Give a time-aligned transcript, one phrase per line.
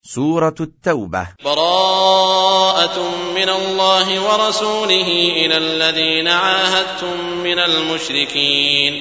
[0.00, 2.98] سورة التوبة براءة
[3.36, 8.92] من الله ورسوله إلى الذين عاهدتم من المشركين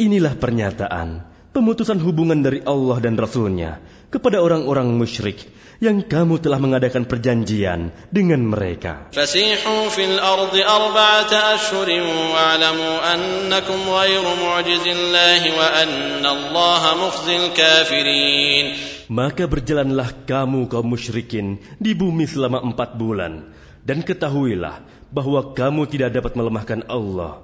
[0.00, 3.76] Inilah pernyataan pemutusan hubungan dari Allah dan Rasulnya
[4.08, 5.44] kepada orang-orang musyrik
[5.84, 9.12] yang kamu telah mengadakan perjanjian dengan mereka.
[9.12, 18.97] Fasihu fil ardi arba'ata ashhurin wa'lamu annakum ghairu mu'jizillahi wa anna Allah mukhzil kafirin.
[19.11, 23.51] Maka berjalanlah kamu kaum musyrikin di bumi selama empat bulan.
[23.83, 24.79] Dan ketahuilah
[25.11, 27.43] bahwa kamu tidak dapat melemahkan Allah.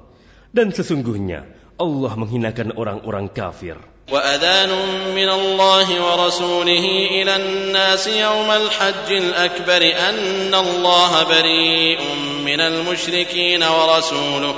[0.49, 1.45] Dan sesungguhnya
[1.79, 3.79] Allah menghinakan orang-orang kafir.
[4.09, 4.69] وأذان
[5.15, 11.99] من الله ورسوله إلى الناس يوم الحج الأكبر أن الله بريء
[12.45, 14.55] من المشركين ورسوله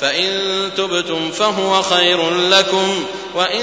[0.00, 0.30] فإن
[0.76, 2.88] تبتم فهو خير لكم
[3.34, 3.62] وإن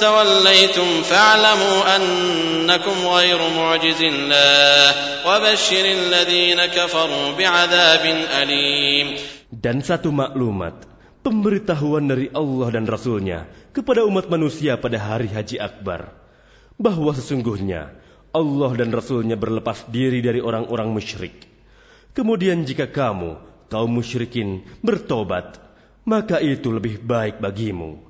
[0.00, 4.84] توليتم فاعلموا أنكم غير معجز الله
[5.26, 8.04] وبشر الذين كفروا بعذاب
[8.42, 9.08] أليم
[9.48, 10.84] Dan satu maklumat,
[11.24, 16.12] pemberitahuan dari Allah dan Rasulnya kepada umat manusia pada hari Haji Akbar,
[16.76, 17.96] bahwa sesungguhnya
[18.36, 21.48] Allah dan Rasulnya berlepas diri dari orang-orang musyrik.
[22.12, 23.40] Kemudian jika kamu,
[23.72, 25.56] kaum musyrikin, bertobat,
[26.08, 28.00] maka itu lebih baik bagimu.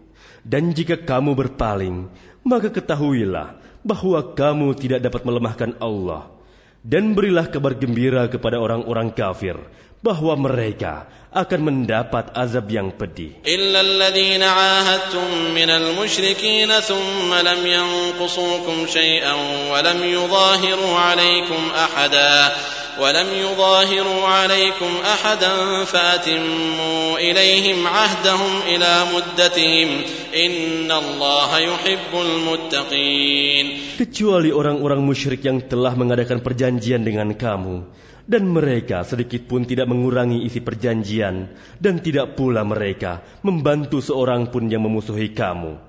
[0.47, 2.09] Dan jika kamu berpaling,
[2.47, 6.31] maka ketahuilah bahwa kamu tidak dapat melemahkan Allah.
[6.79, 9.59] Dan berilah kabar gembira kepada orang-orang kafir
[9.99, 13.43] bahwa mereka akan mendapat azab yang pedih.
[13.45, 19.35] إلا الذين عاهدتم من المشركين ثم لم ينقصوكم شيئا
[19.73, 22.53] ولم يظاهروا عليكم أحدا
[22.99, 25.53] ولم يظاهروا عليكم أحدا
[25.85, 29.89] فأتموا إليهم عهدهم إلى مدتهم
[30.35, 33.67] إن الله يحب المتقين
[33.99, 37.83] Kecuali orang-orang musyrik yang telah mengadakan perjanjian dengan kamu,
[38.31, 41.51] dan mereka sedikit pun tidak mengurangi isi perjanjian,
[41.83, 45.83] dan tidak pula mereka membantu seorang pun yang memusuhi kamu.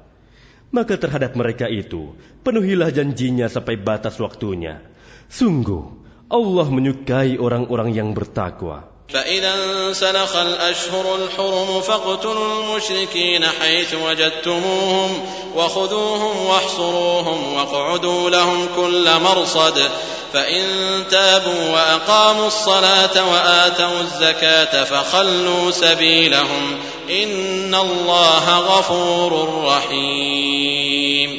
[0.74, 4.82] Maka terhadap mereka itu, penuhilah janjinya sampai batas waktunya.
[5.30, 8.95] Sungguh, Allah menyukai orang-orang yang bertakwa.
[9.09, 15.11] فإذا انسلخ الأشهر الحرم فاقتلوا المشركين حيث وجدتموهم
[15.57, 19.91] وخذوهم واحصروهم واقعدوا لهم كل مرصد
[20.33, 20.65] فإن
[21.11, 26.65] تابوا وأقاموا الصلاة وآتوا الزكاة فخلوا سبيلهم
[27.11, 31.31] إن الله غفور رحيم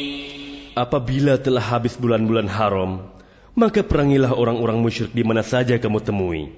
[0.76, 3.00] Apabila telah habis bulan-bulan haram,
[3.56, 6.52] maka perangilah orang-orang musyrik di mana saja kamu temui.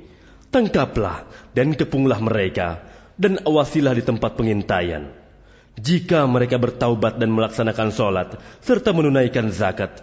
[0.49, 2.81] Tangkaplah dan kepunglah mereka,
[3.17, 5.13] dan awasilah di tempat pengintaian.
[5.77, 8.29] Jika mereka bertaubat dan melaksanakan sholat,
[8.65, 10.01] serta menunaikan zakat,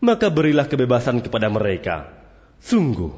[0.00, 2.08] maka berilah kebebasan kepada mereka.
[2.64, 3.12] Sungguh,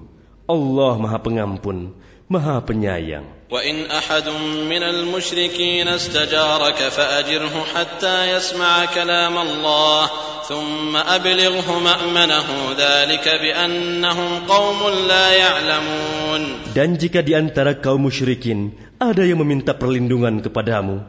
[0.50, 1.94] Allah Maha Pengampun,
[2.29, 3.40] Maha Penyayang.
[3.50, 4.29] وإن أحد
[4.69, 10.01] من المشركين استجارك فأجره حتى يسمع كلام الله
[10.45, 12.47] ثم أبلغه مأمنه
[12.78, 14.79] ذلك بأنهم قوم
[15.09, 16.41] لا يعلمون
[16.78, 21.01] Dan jika di antara kaum musyrikin ada yang meminta perlindungan kepadamu,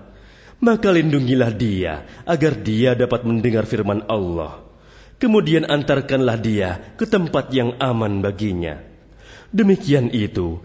[0.64, 4.64] maka lindungilah dia agar dia dapat mendengar firman Allah.
[5.20, 8.80] Kemudian antarkanlah dia ke tempat yang aman baginya.
[9.52, 10.64] Demikian itu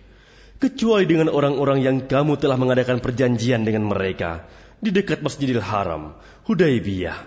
[0.61, 4.45] Kecuali dengan orang-orang yang kamu telah mengadakan perjanjian dengan mereka
[4.77, 6.13] di dekat Masjidil Haram,
[6.45, 7.17] Hudaybiyah.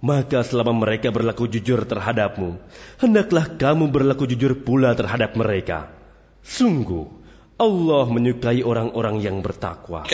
[0.00, 2.56] Maka selama mereka berlaku jujur terhadapmu,
[3.04, 5.92] hendaklah kamu berlaku jujur pula terhadap mereka.
[6.40, 7.12] Sungguh,
[7.58, 10.06] Allah menyukai orang-orang yang bertakwa.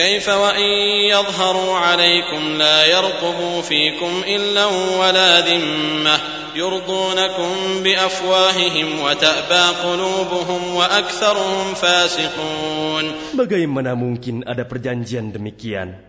[13.37, 16.01] Bagaimana mungkin ada perjanjian demikian?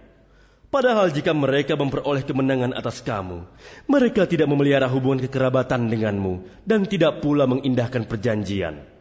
[0.73, 3.45] Padahal jika mereka memperoleh kemenangan atas kamu,
[3.85, 8.96] mereka tidak memelihara hubungan kekerabatan denganmu dan tidak pula mengindahkan perjanjian.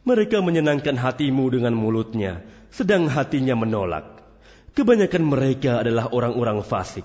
[0.00, 2.40] Mereka menyenangkan hatimu dengan mulutnya,
[2.72, 4.24] sedang hatinya menolak.
[4.72, 7.04] Kebanyakan mereka adalah orang-orang fasik,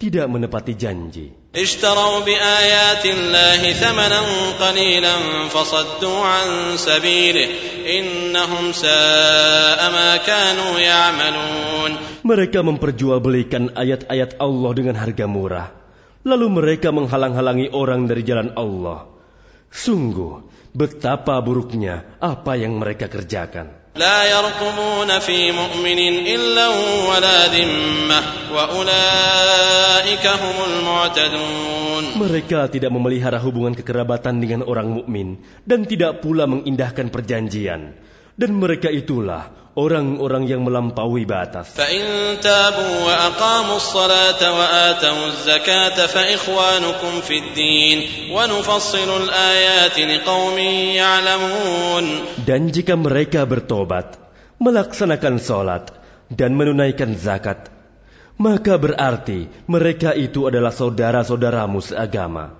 [0.00, 1.34] tidak menepati janji.
[12.24, 15.68] Mereka memperjualbelikan ayat-ayat Allah dengan harga murah.
[16.22, 19.09] Lalu mereka menghalang-halangi orang dari jalan Allah.
[19.71, 23.85] Sungguh, betapa buruknya apa yang mereka kerjakan.
[23.95, 26.67] لا يرقبون في مؤمن إلا
[27.07, 28.19] ولا ذمة
[28.51, 37.07] وأولئك هم المعتدون Mereka tidak memelihara hubungan kekerabatan dengan orang mukmin dan tidak pula mengindahkan
[37.07, 37.95] perjanjian.
[38.35, 41.72] Dan mereka itulah orang-orang yang melampaui batas.
[52.44, 54.06] Dan jika mereka bertobat,
[54.60, 55.84] melaksanakan sholat,
[56.28, 57.72] dan menunaikan zakat,
[58.36, 62.59] maka berarti mereka itu adalah saudara-saudaramu seagama.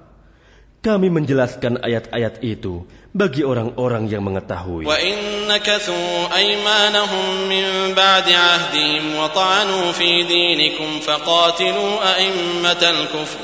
[0.85, 4.85] Kami menjelaskan ayat-ayat itu bagi orang-orang yang mengetahui.
[4.85, 7.65] وإن نكثوا أيمانهم من
[7.97, 13.41] بعد عهدهم وطعنوا في دينكم فقاتلوا أئمة الكفر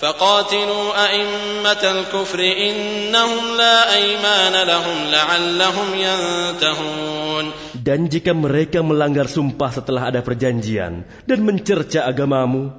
[0.00, 7.46] فقاتلوا أئمة الكفر إنهم لا أيمان لهم لعلهم ينتهون
[7.80, 12.74] Dan jika mereka melanggar sumpah setelah ada perjanjian dan mencerca agamamu,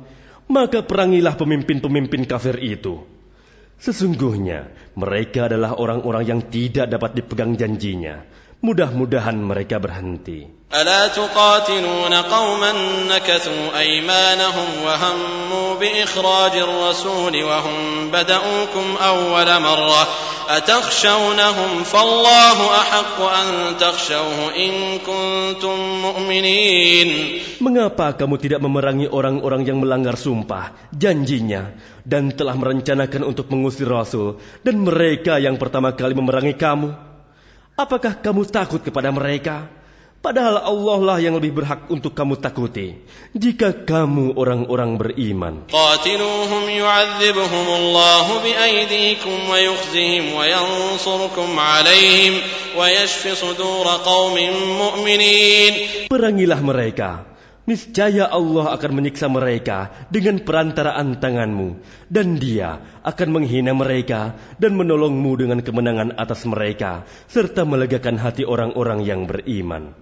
[0.51, 3.01] maka perangilah pemimpin-pemimpin kafir itu.
[3.76, 8.25] Sesungguhnya mereka adalah orang-orang yang tidak dapat dipegang janjinya.
[8.62, 10.62] Mudah-mudahan mereka berhenti.
[10.71, 12.71] ألا تقاتلون قوما
[13.12, 17.77] نكثوا أيمانهم وهموا بإخراج الرسول وهم
[18.12, 20.07] بدؤوكم أول مرة
[20.50, 24.71] أتخشونهم فالله أحق أن تخشوه إن
[25.03, 27.09] كنتم مؤمنين
[27.62, 34.42] Mengapa kamu tidak memerangi orang-orang yang melanggar sumpah, janjinya, dan telah merencanakan untuk mengusir Rasul,
[34.65, 37.05] dan mereka yang pertama kali memerangi kamu?
[37.76, 39.69] Apakah kamu takut kepada mereka?
[40.25, 42.96] Padahal Allah lah yang lebih berhak untuk kamu takuti
[43.37, 45.69] jika kamu orang-orang beriman.
[56.08, 57.36] Perangilah mereka
[57.66, 65.34] Niscaya Allah akan menyiksa mereka dengan perantaraan tanganmu, dan Dia akan menghina mereka dan menolongmu
[65.34, 69.98] dengan kemenangan atas mereka, serta melegakan hati orang-orang yang beriman.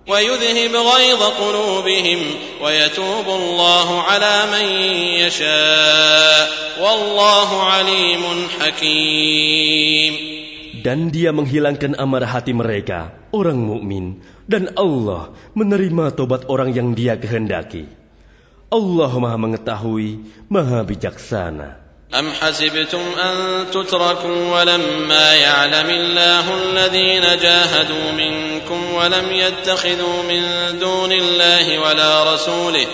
[10.84, 17.16] Dan Dia menghilangkan amarah hati mereka orang mukmin, dan Allah menerima tobat orang yang dia
[17.19, 17.90] kehendaki.
[18.69, 21.90] Allah maha mengetahui, maha bijaksana.
[22.10, 30.42] أم حسبتم أن تتركوا ولما يعلم الله الذين جاهدوا منكم ولم يتخذوا من
[30.80, 32.88] دون الله ولا رسوله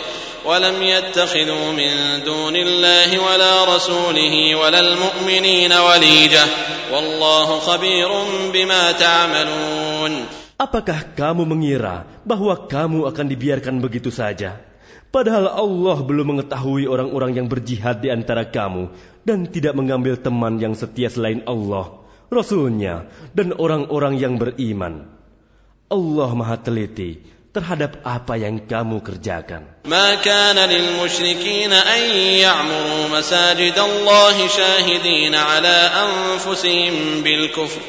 [0.45, 1.91] ولم يتخذوا من
[2.25, 6.45] دون الله ولا رسوله ولا المؤمنين وليجة
[6.93, 8.09] والله خبير
[8.53, 10.13] بما تعملون
[10.55, 14.63] Apakah kamu mengira bahwa kamu akan dibiarkan begitu saja?
[15.11, 18.87] Padahal Allah belum mengetahui orang-orang yang berjihad di antara kamu
[19.27, 21.99] dan tidak mengambil teman yang setia selain Allah,
[22.31, 25.11] Rasulnya, dan orang-orang yang beriman.
[25.91, 27.19] Allah maha teliti
[27.55, 29.87] terhadap apa yang kamu kerjakan.
[29.87, 32.01] ما كان للمشركين أن
[32.43, 37.81] يعمروا مساجد الله شاهدين على أنفسهم بالكفر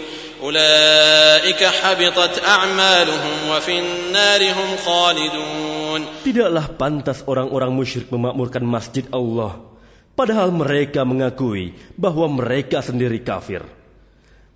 [0.42, 9.62] أولئك حبطت أعمالهم وفي النار هم خالدون Tidaklah pantas orang-orang musyrik memakmurkan masjid Allah,
[10.14, 13.64] padahal mereka mengakui bahwa mereka sendiri kafir.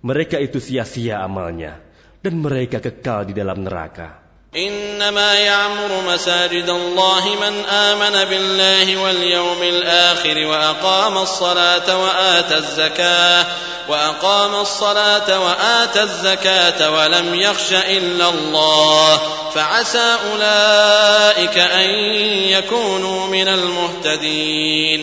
[0.05, 1.81] Mereka itu sia-sia amalnya,
[2.21, 4.24] dan mereka kekal di dalam neraka.
[4.56, 13.46] إنما يعمر مساجد الله من آمن بالله واليوم الآخر وأقام الصلاة وآتى الزكاة
[13.88, 19.10] وأقام الصلاة وآتى الزكاة ولم يخش إلا الله
[19.52, 21.88] فعسى أولئك أن
[22.56, 25.02] يكونوا من المهتدين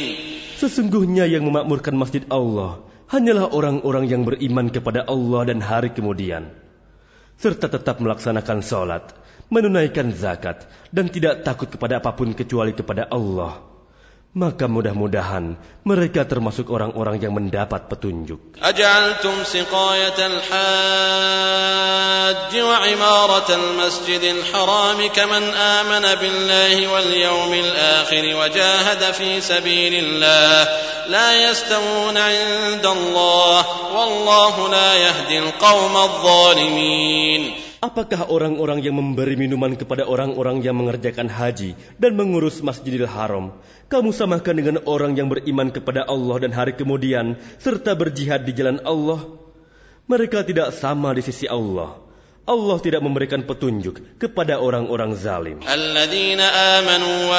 [0.64, 2.82] Sesungguhnya yang memakmurkan masjid Allah
[3.12, 6.50] hanyalah orang-orang yang beriman kepada Allah dan hari kemudian,
[7.36, 9.04] serta tetap melaksanakan sholat,
[9.49, 13.69] menunaikan zakat, dan tidak takut kepada apapun kecuali kepada Allah.
[14.37, 15.57] Maka mudah-mudahan
[15.89, 18.61] mereka termasuk orang-orang yang mendapat petunjuk.
[18.61, 21.33] أجعلتم سقاية الحاج
[22.61, 30.69] وعمارة المسجد الحرام كمن آمن بالله واليوم الآخر وجاهد في سبيل الله
[31.09, 40.08] لا يستوون عند الله والله لا يهدي القوم الظالمين Apakah orang-orang yang memberi minuman kepada
[40.08, 43.60] orang-orang yang mengerjakan haji dan mengurus Masjidil Haram,
[43.92, 48.80] kamu samakan dengan orang yang beriman kepada Allah dan hari kemudian serta berjihad di jalan
[48.88, 49.28] Allah?
[50.08, 52.00] Mereka tidak sama di sisi Allah.
[52.48, 55.60] Allah tidak memberikan petunjuk kepada orang-orang zalim.
[55.68, 57.36] Alladzina amanu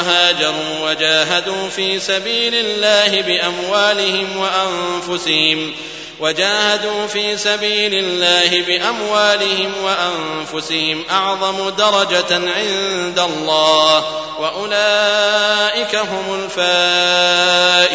[6.19, 14.03] وجاهدوا في سبيل الله بأموالهم وأنفسهم أعظم درجة عند الله
[14.39, 17.89] وأولئك هم الفائزون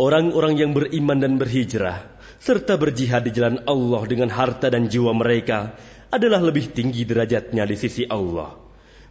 [0.00, 2.00] Orang-orang yang beriman dan berhijrah
[2.40, 5.76] serta berjihad di jalan Allah dengan harta dan jiwa mereka
[6.08, 8.56] adalah lebih tinggi derajatnya di sisi Allah.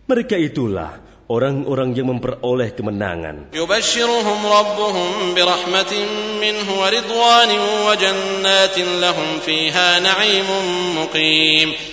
[0.09, 0.97] Mereka itulah
[1.28, 3.56] orang-orang yang memperoleh kemenangan.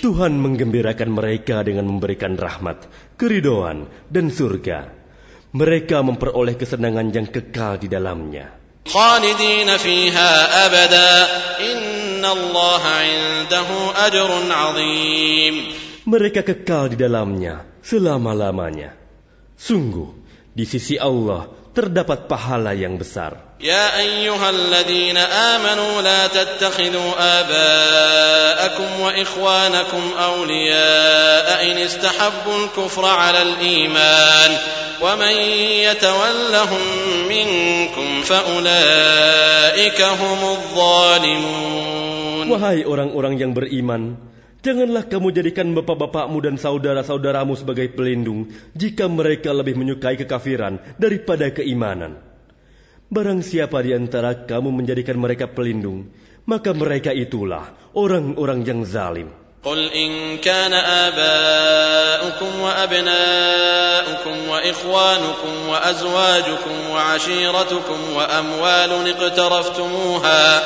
[0.04, 2.84] Tuhan menggembirakan mereka dengan memberikan rahmat,
[3.16, 5.00] keridoan, dan surga.
[5.52, 8.48] Mereka memperoleh kesenangan yang kekal di dalamnya.
[16.02, 19.01] Mereka kekal di dalamnya selama-lamanya.
[19.61, 20.13] Sungguh,
[20.53, 23.47] di sisi Allah terdapat pahala yang besar.
[23.57, 34.57] يا أيها الذين آمنوا لا تتخذوا آباءكم وإخوانكم أولياء إن استحبوا الكفر على الإيمان
[35.01, 35.35] ومن
[35.89, 36.81] يتولهم
[37.29, 41.87] منكم فأولئك هم الظالمون
[42.47, 44.15] Wahai orang-orang yang beriman,
[44.65, 52.19] janganlah kamu jadikan bapak-bapakmu dan saudara-saudaramu sebagai pelindung jika mereka lebih menyukai kekafiran daripada keimanan.
[53.07, 56.11] Barang siapa di antara kamu menjadikan mereka pelindung,
[56.43, 59.31] maka mereka itulah orang-orang yang zalim.
[59.67, 70.63] قل إن كان آباؤكم وأبناؤكم وإخوانكم وأزواجكم وعشيرتكم وأموال اقترفتموها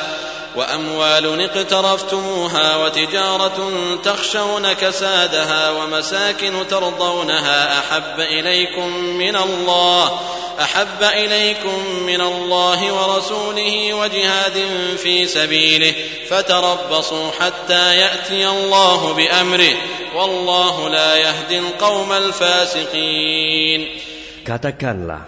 [0.56, 3.58] وأموال اقترفتموها وتجارة
[4.04, 10.20] تخشون كسادها ومساكن ترضونها أحب إليكم من الله
[10.60, 14.56] أحب إليكم من الله ورسوله وجهاد
[14.96, 15.94] في سبيله
[16.28, 19.76] فتربصوا حتى يأتي الله بأمره
[20.16, 23.80] والله لا يهدي القوم الفاسقين.
[24.46, 25.26] Katakanlah,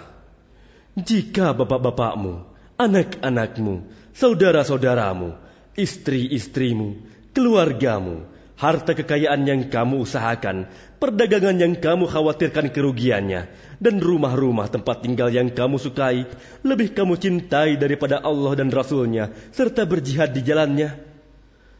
[0.95, 2.39] jika bapak-bapakmu,
[2.79, 5.39] anak-anakmu, saudara-saudaramu,
[5.79, 6.99] istri-istrimu,
[7.31, 8.27] keluargamu,
[8.59, 10.67] harta kekayaan yang kamu usahakan,
[10.99, 13.47] perdagangan yang kamu khawatirkan kerugiannya,
[13.79, 16.27] dan rumah-rumah tempat tinggal yang kamu sukai,
[16.67, 20.99] lebih kamu cintai daripada Allah dan Rasulnya, serta berjihad di jalannya,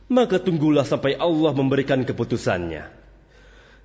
[0.08, 2.88] maka tunggulah sampai Allah memberikan keputusannya.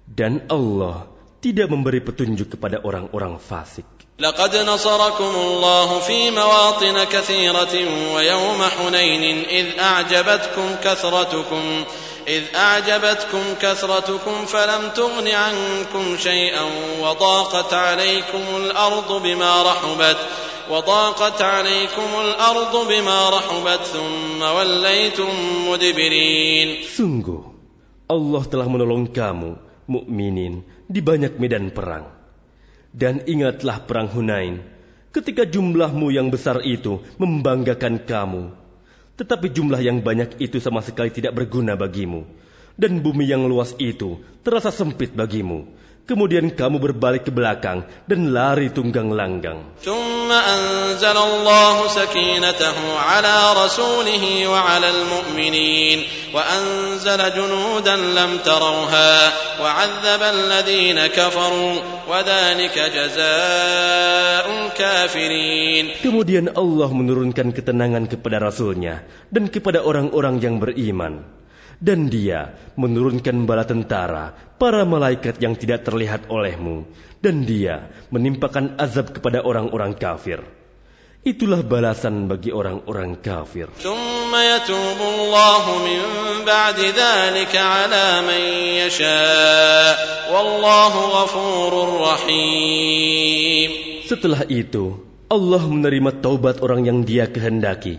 [0.06, 3.87] Dan Allah tidak memberi petunjuk kepada orang-orang fasik.
[4.19, 7.75] لقد نصركم الله في مواطن كثيرة
[8.15, 11.83] ويوم حنين إذ أعجبتكم كثرتكم
[12.27, 16.65] إذ أعجبتكم كثرتكم فلم تغن عنكم شيئا
[17.01, 20.17] وضاقت عليكم الأرض بما رحبت
[20.69, 25.31] وضاقت عليكم الأرض بما رحبت ثم وليتم
[25.69, 27.41] مدبرين Sungguh,
[28.11, 29.55] Allah telah menolong kamu,
[29.87, 32.06] mukminin, di banyak medan perang.
[32.94, 34.62] Dan ingatlah perang Hunain,
[35.10, 38.54] ketika jumlahmu yang besar itu membanggakan kamu.
[39.18, 42.22] Tetapi jumlah yang banyak itu sama sekali tidak berguna bagimu.
[42.78, 45.66] Dan bumi yang luas itu terasa sempit bagimu.
[46.04, 49.72] Kemudian kamu berbalik ke belakang dan lari tunggang langgang.
[66.04, 71.43] Kemudian Allah menurunkan ketenangan kepada Rasulnya dan kepada orang-orang yang beriman
[71.80, 76.86] dan dia menurunkan bala tentara, para malaikat yang tidak terlihat olehmu,
[77.18, 80.44] dan dia menimpakan azab kepada orang-orang kafir.
[81.24, 83.72] Itulah balasan bagi orang-orang kafir.
[94.04, 94.84] Setelah itu,
[95.32, 97.96] Allah menerima taubat orang yang dia kehendaki.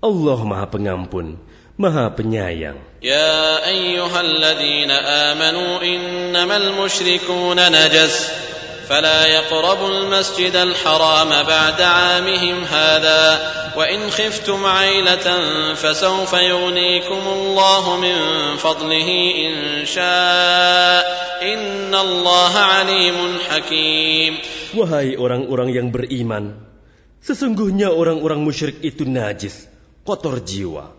[0.00, 1.36] Allah Maha Pengampun,
[1.77, 2.91] Maha Penyayang.
[3.01, 8.29] يا أيها الذين آمنوا إنما المشركون نجس
[8.89, 13.23] فلا يقربوا المسجد الحرام بعد عامهم هذا
[13.75, 15.27] وإن خفتم عيلة
[15.73, 18.17] فسوف يغنيكم الله من
[18.57, 19.09] فضله
[19.49, 21.01] إن شاء
[21.41, 23.17] إن الله عليم
[23.49, 24.33] حكيم
[24.71, 26.55] Wahai orang-orang yang beriman,
[27.19, 29.67] sesungguhnya orang-orang musyrik itu najis,
[30.07, 30.94] kotor jiwa.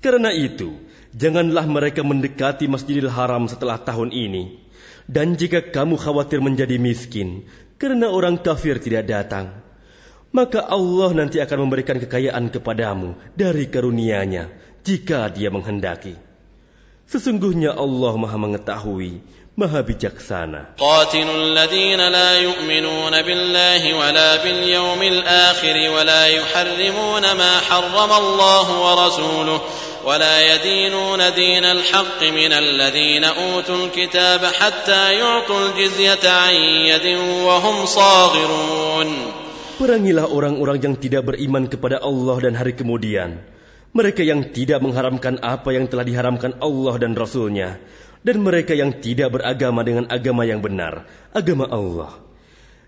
[0.00, 0.76] Karena itu,
[1.16, 4.60] janganlah mereka mendekati Masjidil Haram setelah tahun ini.
[5.06, 7.46] Dan jika kamu khawatir menjadi miskin,
[7.78, 9.62] karena orang kafir tidak datang,
[10.34, 14.50] maka Allah nanti akan memberikan kekayaan kepadamu dari karunia-Nya
[14.82, 16.18] jika Dia menghendaki.
[17.06, 19.22] Sesungguhnya Allah Maha Mengetahui,
[19.56, 20.76] maha bijaksana.
[39.76, 43.40] Perangilah orang-orang yang tidak beriman kepada Allah dan hari kemudian.
[43.96, 47.80] Mereka yang tidak mengharamkan apa yang telah diharamkan Allah dan Rasulnya.
[47.80, 52.21] nya Dan mereka yang tidak beragama dengan agama yang benar, agama Allah.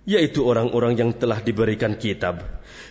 [0.05, 2.43] Yaitu orang-orang yang telah diberikan kitab.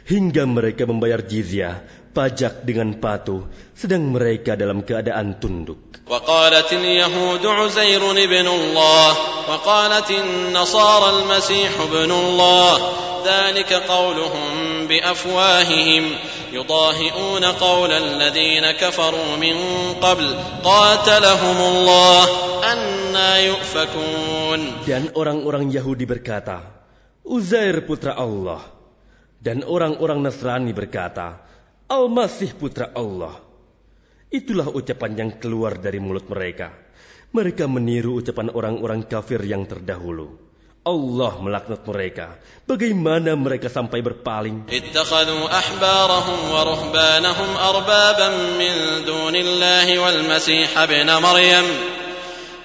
[0.09, 3.47] Hingga mereka membayar jizyah, pajak dengan patuh,
[3.77, 5.93] sedang mereka dalam keadaan tunduk.
[6.03, 9.17] وقالت اليهود عزير ابن الله
[9.49, 12.93] وقالت النصارى المسيح ابن الله
[13.25, 14.51] ذلك قولهم
[14.87, 16.05] بافواههم
[16.53, 19.57] يضاهئون قول الذين كفروا من
[20.01, 20.27] قبل
[20.65, 22.23] قاتلهم الله
[22.73, 26.83] انا يؤفكون Dan orang-orang Yahudi berkata,
[27.23, 28.63] Uzair putra Allah.
[29.43, 31.43] Dan orang-orang Nasrani berkata,
[31.91, 33.43] Al-Masih putra Allah.
[34.33, 36.73] Itulah ucapan yang keluar dari mulut mereka.
[37.33, 40.46] Mereka meniru ucapan orang-orang kafir yang terdahulu.
[40.87, 42.35] Allah melaknat mereka.
[42.67, 44.67] Bagaimana mereka sampai berpaling?
[44.67, 48.75] اتخذوا احبارهم ورهبانهم اربابا من
[49.07, 51.67] دون الله والمسيح ابن مريم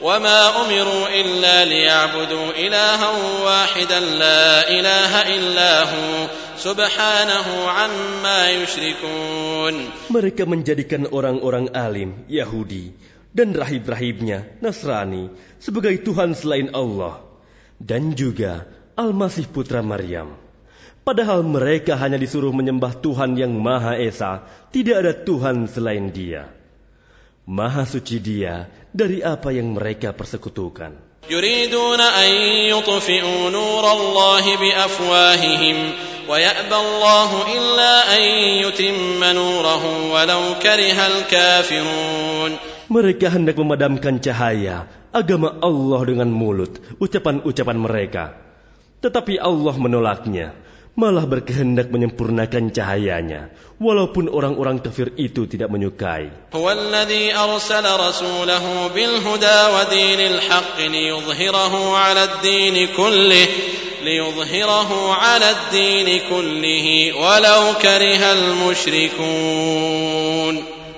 [0.01, 3.11] وما امروا الا ليعبدوا الها
[3.45, 6.11] واحدا لا اله الا هو
[6.57, 9.73] سبحانه عما يشركون
[10.09, 12.97] Mereka menjadikan orang-orang alim, Yahudi,
[13.29, 15.29] dan rahib-rahibnya, Nasrani,
[15.61, 17.21] sebagai Tuhan selain Allah.
[17.81, 18.65] Dan juga
[18.97, 20.33] Al-Masih Putra Maryam.
[21.05, 24.43] Padahal mereka hanya disuruh menyembah Tuhan yang Maha Esa,
[24.75, 26.51] tidak ada Tuhan selain dia.
[27.47, 31.07] Maha suci dia dari apa yang mereka persekutukan.
[31.27, 32.31] يريدون ان
[32.71, 35.77] يطفئوا نور الله بافواههم
[36.29, 38.23] ويابى الله الا ان
[38.63, 42.51] يتم نوره ولو كره الكافرون
[42.87, 48.24] Mereka hendak memadamkan cahaya agama Allah dengan mulut, ucapan-ucapan mereka.
[49.04, 50.56] Tetapi Allah menolaknya,
[50.96, 56.52] malah berkehendak menyempurnakan cahayanya, walaupun orang-orang kafir itu tidak menyukai.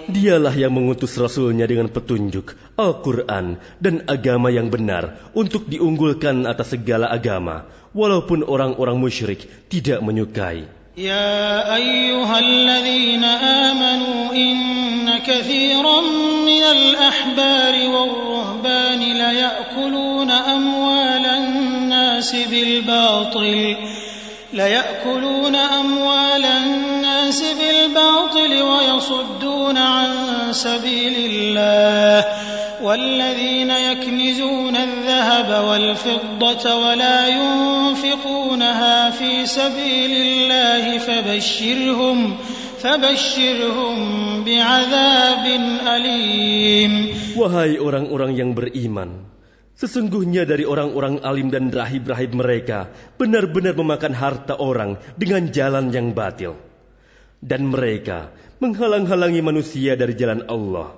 [0.04, 7.08] Dialah yang mengutus Rasulnya dengan petunjuk, Al-Quran, dan agama yang benar untuk diunggulkan atas segala
[7.08, 7.64] agama,
[7.96, 10.68] walaupun orang-orang musyrik tidak menyukai.
[10.94, 13.30] Ya ayyuhalladzina
[13.72, 16.06] amanu inna kathiran
[16.46, 21.44] minal ahbari wal-ruhbani laya'kuluna amwalan
[21.90, 23.74] nasi bil batil
[24.54, 30.10] laya'kuluna amwalan الناس بالباطل ويصدون عن
[30.50, 32.26] سبيل الله
[32.82, 42.18] والذين يكنزون الذهب والفضة ولا ينفقونها في سبيل الله فبشرهم
[42.82, 43.96] فبشرهم
[44.44, 45.44] بعذاب
[45.86, 46.92] أليم
[47.38, 49.22] Wahai orang-orang yang beriman,
[49.78, 56.73] sesungguhnya dari orang-orang alim dan rahib-rahib mereka benar-benar memakan harta orang dengan jalan yang batil.
[57.43, 60.95] Dan mereka menghalang-halangi manusia dari jalan Allah.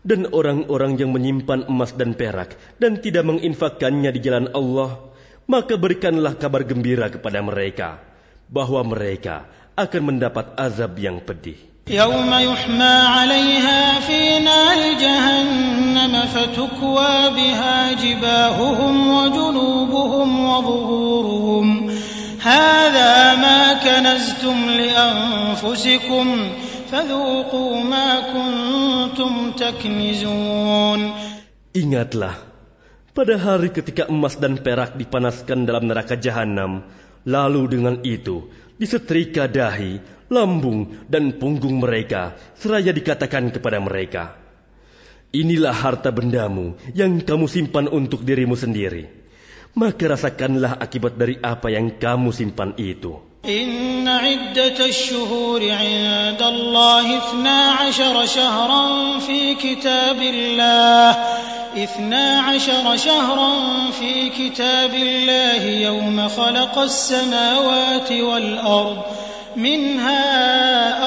[0.00, 4.96] Dan orang-orang yang menyimpan emas dan perak dan tidak menginfakkannya di jalan Allah,
[5.44, 8.00] maka berikanlah kabar gembira kepada mereka
[8.48, 9.44] bahwa mereka
[9.76, 11.70] akan mendapat azab yang pedih.
[11.90, 21.83] يوم يحمى عليها في نار جهنم فتكوى بها جباههم وجنوبهم وظهورهم
[22.44, 26.26] هذا ما كنزتم لأنفسكم
[26.90, 31.00] فذوقوا ما كنتم تكنزون
[31.70, 32.34] Ingatlah,
[33.14, 36.82] pada hari ketika emas dan perak dipanaskan dalam neraka jahanam,
[37.22, 44.34] lalu dengan itu disetrika dahi, lambung, dan punggung mereka, seraya dikatakan kepada mereka,
[45.30, 49.06] Inilah harta bendamu yang kamu simpan untuk dirimu sendiri.
[49.75, 53.35] Maka rasakanlah akibat dari apa yang kamu simpan itu.
[53.45, 61.09] إن عدة الشهور عند الله اثنا عشر شهرا في كتاب الله
[61.77, 63.51] اثنا عشر شهرا
[63.99, 69.03] في كتاب الله يوم خلق السماوات والأرض
[69.55, 70.23] منها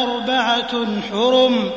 [0.03, 1.71] أربعة حرم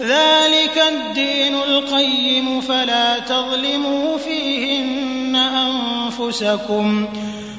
[0.00, 7.07] ذلك الدين القيم فلا تظلموا فيهن أنفسكم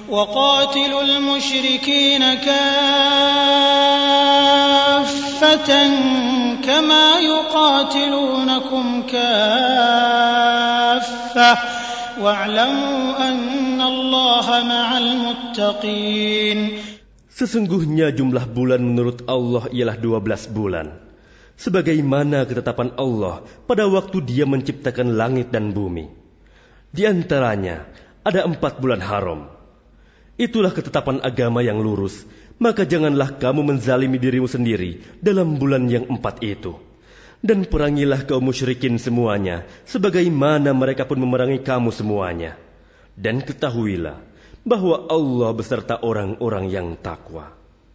[0.09, 2.91] وقاتلوا المشركين كافة
[6.63, 10.05] كما يقاتلونكم كافة
[12.21, 16.61] واعلموا أن الله مع المتقين
[17.35, 20.95] Sesungguhnya jumlah bulan menurut Allah ialah 12 bulan.
[21.59, 26.18] Sebagaimana ketetapan Allah pada waktu dia menciptakan langit dan bumi.
[26.90, 27.86] Di antaranya
[28.26, 29.46] ada empat bulan haram.
[30.40, 32.26] Itulah ketetapan agama yang lurus.
[32.60, 36.76] Maka janganlah kamu menzalimi dirimu sendiri dalam bulan yang empat itu.
[37.40, 42.60] Dan perangilah kaum musyrikin semuanya, sebagaimana mereka pun memerangi kamu semuanya.
[43.16, 44.20] Dan ketahuilah
[44.68, 47.59] bahwa Allah beserta orang-orang yang takwa.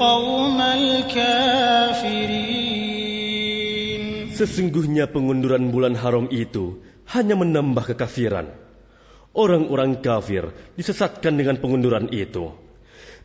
[0.00, 2.56] القوم الكافرين
[4.36, 8.52] Sesungguhnya pengunduran bulan haram itu hanya menambah kekafiran.
[9.32, 12.52] Orang-orang kafir disesatkan dengan pengunduran itu.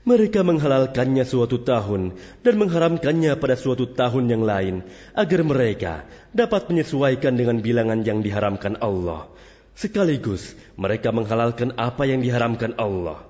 [0.07, 2.15] Mereka menghalalkannya suatu tahun
[2.47, 4.75] dan mengharamkannya pada suatu tahun yang lain
[5.13, 5.93] agar mereka
[6.31, 9.27] dapat menyesuaikan dengan bilangan yang diharamkan Allah.
[9.75, 13.27] Sekaligus mereka menghalalkan apa yang diharamkan Allah.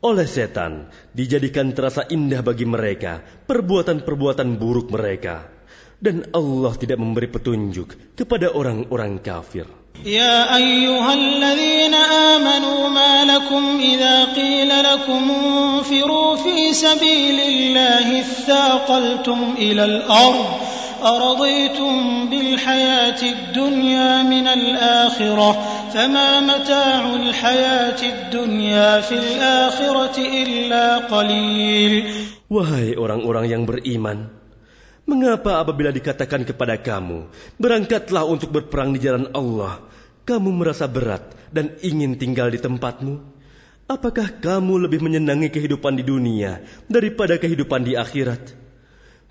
[0.00, 5.48] oleh setan dijadikan terasa indah bagi mereka perbuatan-perbuatan buruk mereka.
[6.00, 9.68] Dan Allah tidak memberi petunjuk kepada orang-orang kafir.
[10.00, 12.00] Ya ayyuhalladzina
[12.40, 20.48] amanu ma lakum idza qila lakum unfiru fi sabilillahi thaqaltum ila al-ard
[21.04, 31.93] araditum bil hayati ad-dunya min al-akhirah فما متاع الحياة الدنيا في الآخرة إلا قليل
[32.45, 34.29] Wahai orang-orang yang beriman,
[35.09, 37.25] mengapa apabila dikatakan kepada kamu,
[37.57, 39.81] berangkatlah untuk berperang di jalan Allah,
[40.29, 43.17] kamu merasa berat dan ingin tinggal di tempatmu?
[43.85, 48.57] Apakah kamu lebih menyenangi kehidupan di dunia daripada kehidupan di akhirat?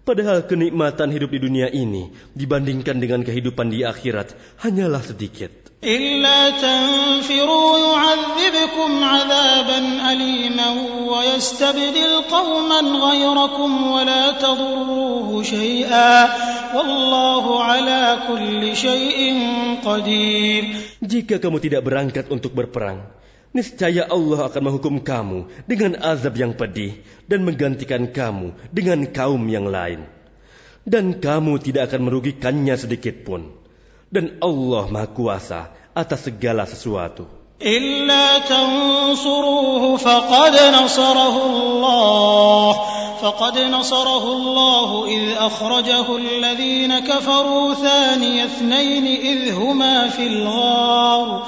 [0.06, 5.67] Padahal kenikmatan hidup di dunia ini dibandingkan dengan kehidupan di akhirat hanyalah sedikit.
[5.84, 9.80] إلا تنفروا يعذبكم عذابا
[10.12, 10.68] أليما
[11.12, 16.12] ويستبدل قوما غيركم ولا تضروه شيئا
[16.76, 19.18] والله على كل شيء
[19.84, 20.64] قدير
[21.04, 23.04] Jika kamu tidak berangkat untuk berperang,
[23.52, 26.96] niscaya Allah akan menghukum kamu dengan azab yang pedih
[27.28, 30.08] dan menggantikan kamu dengan kaum yang lain.
[30.88, 33.57] Dan kamu tidak akan merugikannya sedikit pun.
[34.09, 37.39] Dan Allah Maha Kuasa atas segala sesuatu.
[37.59, 42.71] إلا تنصروه فقد نصره الله
[43.21, 51.47] فقد نصره الله إذ أخرجه الذين كفروا ثاني اثنين إذ هما في الغار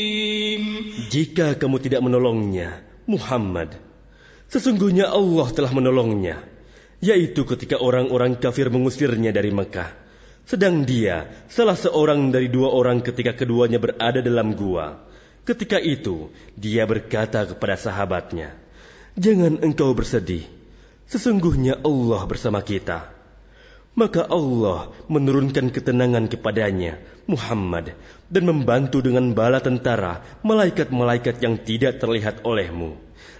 [1.11, 3.75] Jika kamu tidak menolongnya, Muhammad,
[4.51, 6.43] Sesungguhnya Allah telah menolongnya,
[6.99, 9.95] yaitu ketika orang-orang kafir mengusirnya dari Mekah.
[10.43, 15.07] Sedang dia salah seorang dari dua orang ketika keduanya berada dalam gua.
[15.47, 18.51] Ketika itu, dia berkata kepada sahabatnya,
[19.15, 20.43] "Jangan engkau bersedih.
[21.07, 23.20] Sesungguhnya Allah bersama kita."
[23.91, 26.95] Maka Allah menurunkan ketenangan kepadanya,
[27.27, 27.91] Muhammad,
[28.31, 32.95] dan membantu dengan bala tentara malaikat-malaikat yang tidak terlihat olehmu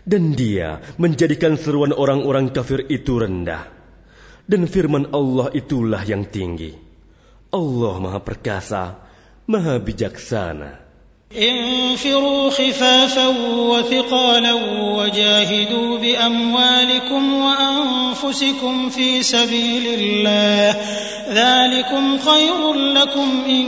[0.05, 3.69] dan dia menjadikan seruan orang-orang kafir itu rendah.
[4.49, 6.73] Dan firman Allah itulah yang tinggi.
[7.53, 8.99] Allah Maha Perkasa,
[9.45, 10.80] Maha Bijaksana.
[11.36, 13.26] انفروا خفافا
[13.70, 14.54] وثقالا
[14.96, 20.76] وجاهدوا باموالكم وانفسكم في سبيل الله
[21.28, 23.66] ذلكم خير لكم ان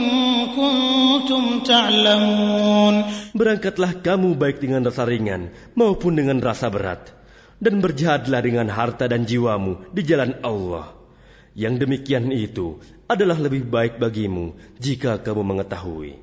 [0.55, 2.95] كنتم تعلمون
[3.29, 7.13] Berangkatlah kamu baik dengan rasa ringan maupun dengan rasa berat
[7.59, 10.91] dan berjihadlah dengan harta dan jiwamu di jalan Allah.
[11.55, 16.22] Yang demikian itu adalah lebih baik bagimu jika kamu mengetahui.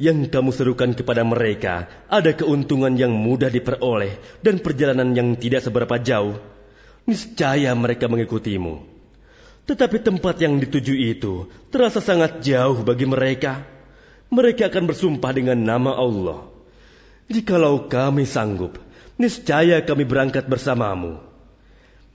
[0.00, 6.00] yang kamu serukan kepada mereka ada keuntungan yang mudah diperoleh dan perjalanan yang tidak seberapa
[6.00, 6.40] jauh,
[7.04, 8.80] niscaya mereka mengikutimu.
[9.68, 13.62] Tetapi tempat yang dituju itu terasa sangat jauh bagi mereka.
[14.32, 16.48] Mereka akan bersumpah dengan nama Allah.
[17.30, 18.80] Jikalau kami sanggup,
[19.20, 21.29] niscaya kami berangkat bersamamu.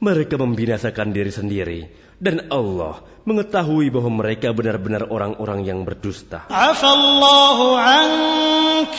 [0.03, 1.79] Mereka membinasakan diri sendiri
[2.19, 6.45] dan Allah mengetahui bahwa mereka benar-benar orang-orang yang berdusta.
[6.47, 8.91] Afallahu ank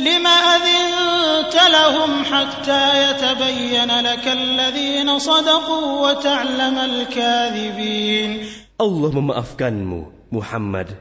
[0.00, 8.46] lima adhinta lahum hatta yatabayyana laka alladhina sadaqu wa ta'lama al-kadhibin.
[8.74, 10.98] Allah memaafkanmu, Muhammad,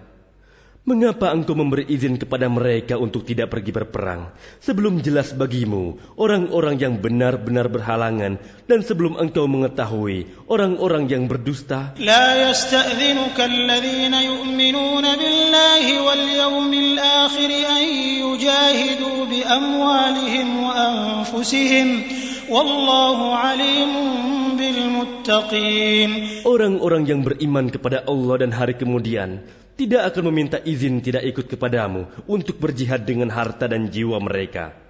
[0.88, 4.32] Mengapa engkau memberi izin kepada mereka untuk tidak pergi berperang
[4.64, 11.92] sebelum jelas bagimu orang-orang yang benar-benar berhalangan dan sebelum engkau mengetahui orang-orang yang berdusta?
[12.00, 17.84] لا يستأذنك الذين يؤمنون بالله واليوم الآخر أن
[18.24, 21.88] يجاهدوا بأموالهم وأنفسهم
[22.48, 23.92] والله عليم
[24.56, 26.10] بالمتقين
[26.48, 32.05] Orang-orang yang beriman kepada Allah dan hari kemudian tidak akan meminta izin tidak ikut kepadamu
[32.29, 34.83] untuk berjihad dengan harta dan jiwa mereka.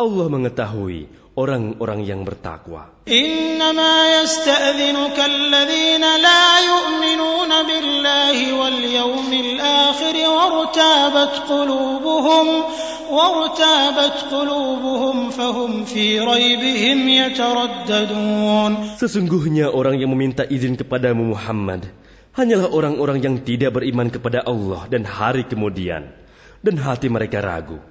[0.00, 2.88] Allah mengetahui orang-orang yang bertakwa.
[3.06, 12.64] Innama yasta'dhinuka alladhina la yu'minuna billahi wal yawmil akhir wartabat qulubuhum
[13.10, 18.96] wartabat qulubuhum fahum fi yataraddadun.
[18.96, 21.92] Sesungguhnya orang yang meminta izin kepadamu Muhammad
[22.34, 26.14] hanyalah orang-orang yang tidak beriman kepada Allah dan hari kemudian,
[26.62, 27.82] dan hati mereka ragu.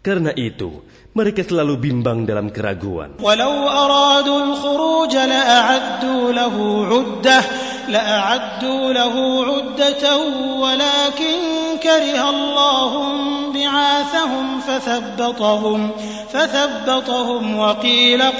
[0.00, 0.80] Karena itu,
[1.12, 3.20] mereka selalu bimbang dalam keraguan.
[3.20, 3.68] Walau
[4.56, 7.44] khuruj la'addu lahu uddah,
[7.92, 13.12] la'addu lahu uddatan, walakin kariha Allahum
[13.52, 15.80] bi'athahum fathabbatahum,
[16.32, 17.44] fathabbatahum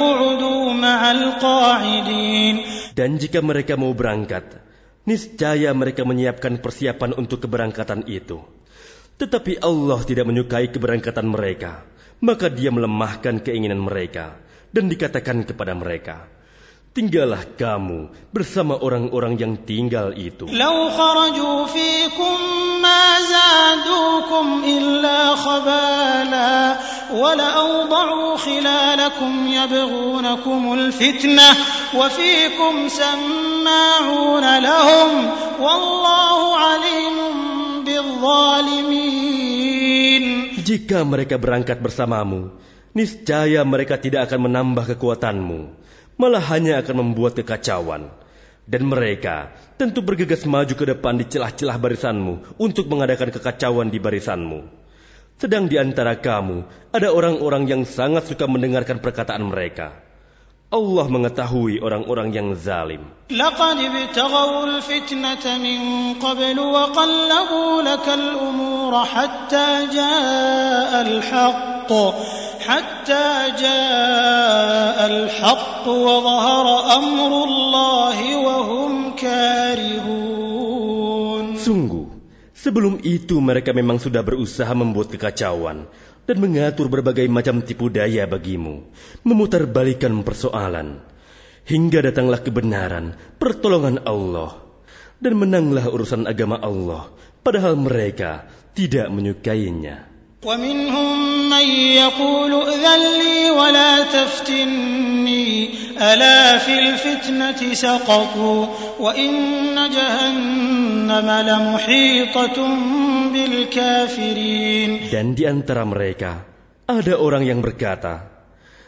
[0.01, 2.55] qu'udu ma'al qa'idin.
[2.97, 4.70] Dan jika mereka mau berangkat,
[5.11, 8.39] niscaya mereka menyiapkan persiapan untuk keberangkatan itu.
[9.19, 11.83] Tetapi Allah tidak menyukai keberangkatan mereka,
[12.23, 14.39] maka Dia melemahkan keinginan mereka
[14.71, 16.31] dan dikatakan kepada mereka,
[16.91, 20.51] tinggallah kamu bersama orang-orang yang tinggal itu.
[40.61, 42.55] Jika mereka berangkat bersamamu,
[42.95, 45.61] niscaya mereka tidak akan menambah kekuatanmu
[46.20, 48.12] malah hanya akan membuat kekacauan.
[48.66, 54.66] Dan mereka tentu bergegas maju ke depan di celah-celah barisanmu untuk mengadakan kekacauan di barisanmu.
[55.38, 60.02] Sedang di antara kamu ada orang-orang yang sangat suka mendengarkan perkataan mereka.
[60.74, 63.06] Allah mengetahui orang-orang yang zalim.
[63.30, 65.80] لقد ابتغوا الفتنة من
[66.18, 71.92] قبل وقلبوا لك الأمور حتى جاء الحق
[72.66, 73.28] حتى
[73.62, 76.66] جاء الحق وظهر
[76.98, 80.46] أمر الله وهم كارهون
[82.66, 85.86] Sebelum itu mereka memang sudah berusaha membuat kekacauan
[86.26, 88.90] dan mengatur berbagai macam tipu daya bagimu,
[89.22, 90.98] memutarbalikan persoalan.
[91.70, 94.66] Hingga datanglah kebenaran, pertolongan Allah,
[95.22, 97.14] dan menanglah urusan agama Allah,
[97.46, 100.09] padahal mereka tidak menyukainya.
[100.46, 105.50] ومنهم من يقول ائذن لي ولا تفتني
[105.98, 108.66] ألا في الفتنة سقطوا
[109.00, 109.34] وإن
[109.90, 112.58] جهنم لمحيطة
[113.34, 116.46] بالكافرين Dan di antara mereka
[116.86, 118.36] ada orang yang berkata,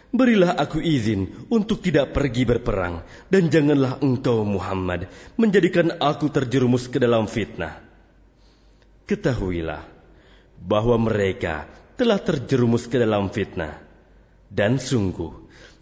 [0.08, 6.96] Berilah aku izin untuk tidak pergi berperang, dan janganlah engkau Muhammad menjadikan aku terjerumus ke
[6.96, 7.84] dalam fitnah.
[9.04, 9.91] Ketahuilah,
[10.63, 11.67] bahwa mereka
[11.99, 13.83] telah terjerumus ke dalam fitnah.
[14.53, 15.33] Dan sungguh,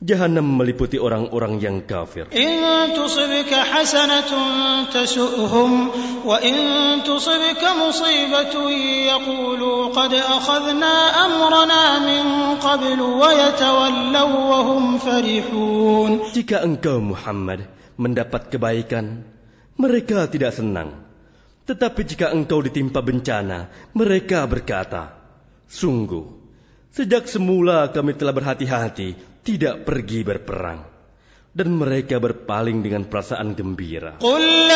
[0.00, 2.30] jahanam meliputi orang-orang yang kafir.
[2.32, 5.70] In tusibka hasanatun tasu'hum
[6.24, 6.56] wa in
[7.04, 8.70] tusibka musibatun
[9.10, 12.24] yaqulu qad akhadna amrana min
[12.62, 16.30] qablu wa yatawallaw wa hum farihun.
[16.32, 17.66] Jika engkau Muhammad
[18.00, 19.26] mendapat kebaikan,
[19.76, 21.09] mereka tidak senang.
[21.68, 25.14] Tetapi jika engkau ditimpa bencana, mereka berkata,
[25.70, 26.26] Sungguh,
[26.90, 29.14] sejak semula kami telah berhati-hati,
[29.46, 30.82] tidak pergi berperang.
[31.50, 34.22] Dan mereka berpaling dengan perasaan gembira.
[34.22, 34.70] Qul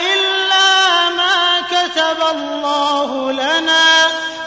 [0.00, 0.68] illa
[1.16, 1.36] ma
[1.68, 3.84] kataballahu lana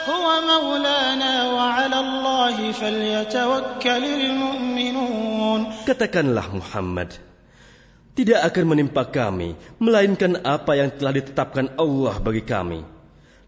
[0.05, 5.85] huwa maulana wa ala Allahi falyatawakkalil mu'minun.
[5.89, 7.17] Katakanlah Muhammad,
[8.13, 12.85] tidak akan menimpa kami, melainkan apa yang telah ditetapkan Allah bagi kami.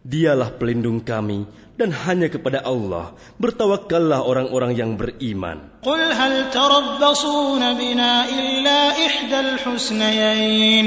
[0.06, 5.82] Dialah pelindung kami dan hanya kepada Allah bertawakallah orang-orang yang beriman.
[5.84, 10.86] Qul hal tarabbasuna bina illa ihdal husnayain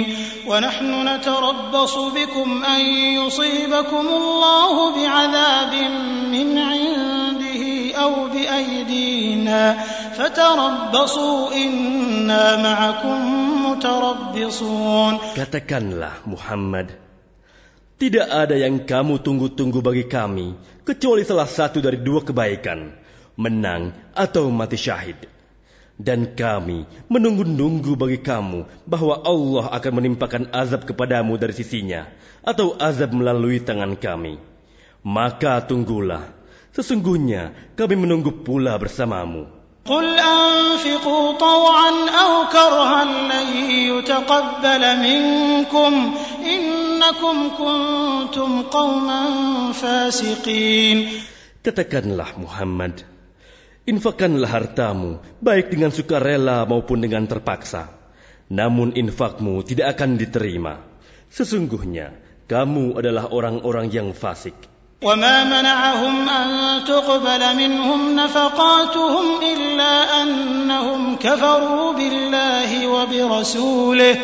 [0.49, 2.81] wa nahnu natarabbasu bikum an
[3.21, 5.93] yusibakum Allahu bi'adzabin
[6.31, 7.28] min 'ind
[7.98, 9.62] أو بأيدينا
[10.18, 13.20] فتربصوا إنا معكم
[13.66, 16.94] متربصون Katakanlah Muhammad,
[17.98, 20.54] tidak ada yang kamu tunggu-tunggu bagi kami
[20.84, 22.94] kecuali salah satu dari dua kebaikan,
[23.40, 25.18] menang atau mati syahid.
[25.94, 32.10] Dan kami menunggu-nunggu bagi kamu bahwa Allah akan menimpakan azab kepadamu dari sisinya
[32.42, 34.42] atau azab melalui tangan kami.
[35.06, 36.34] Maka tunggulah,
[36.78, 39.64] sesungguhnya kami menunggu pula bersamamu.
[39.84, 43.48] قل أنفقوا طوعا أو كرها لن
[43.92, 45.94] يتقبل منكم
[46.40, 49.22] إنكم كنتم قوما
[49.76, 50.98] فاسقين
[51.64, 53.08] Katakanlah Muhammad,
[53.88, 57.88] infakkanlah hartamu, baik dengan sukarela maupun dengan terpaksa.
[58.52, 60.84] Namun infakmu tidak akan diterima.
[61.32, 62.20] Sesungguhnya,
[62.52, 64.60] kamu adalah orang-orang yang fasik.
[65.03, 66.49] وما منعهم أن
[66.85, 74.15] تقبل منهم نفقاتهم إلا أنهم كفروا بالله وبرسوله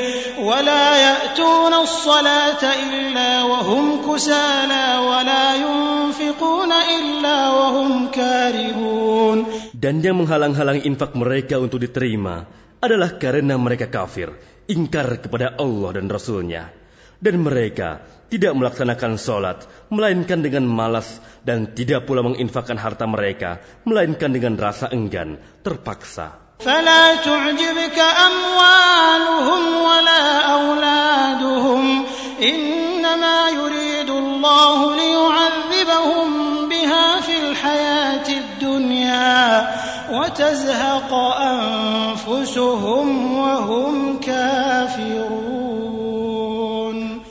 [0.43, 9.39] ولا يأتون الصلاة إلا وهم كسالى ولا ينفقون إلا وهم كارهون
[9.79, 12.51] Dan yang menghalang-halangi infak mereka untuk diterima
[12.83, 14.35] adalah karena mereka kafir,
[14.67, 16.84] ingkar kepada Allah dan Rasulnya.
[17.24, 24.30] Dan mereka tidak melaksanakan sholat, melainkan dengan malas dan tidak pula menginfakkan harta mereka, melainkan
[24.30, 26.50] dengan rasa enggan, terpaksa.
[26.60, 32.06] فلا تعجبك أموالهم ولا أولادهم
[32.44, 36.28] إنما يريد الله ليعذبهم
[36.70, 39.68] بها في الحياة الدنيا
[40.12, 45.63] وتزهق أنفسهم وهم كافرون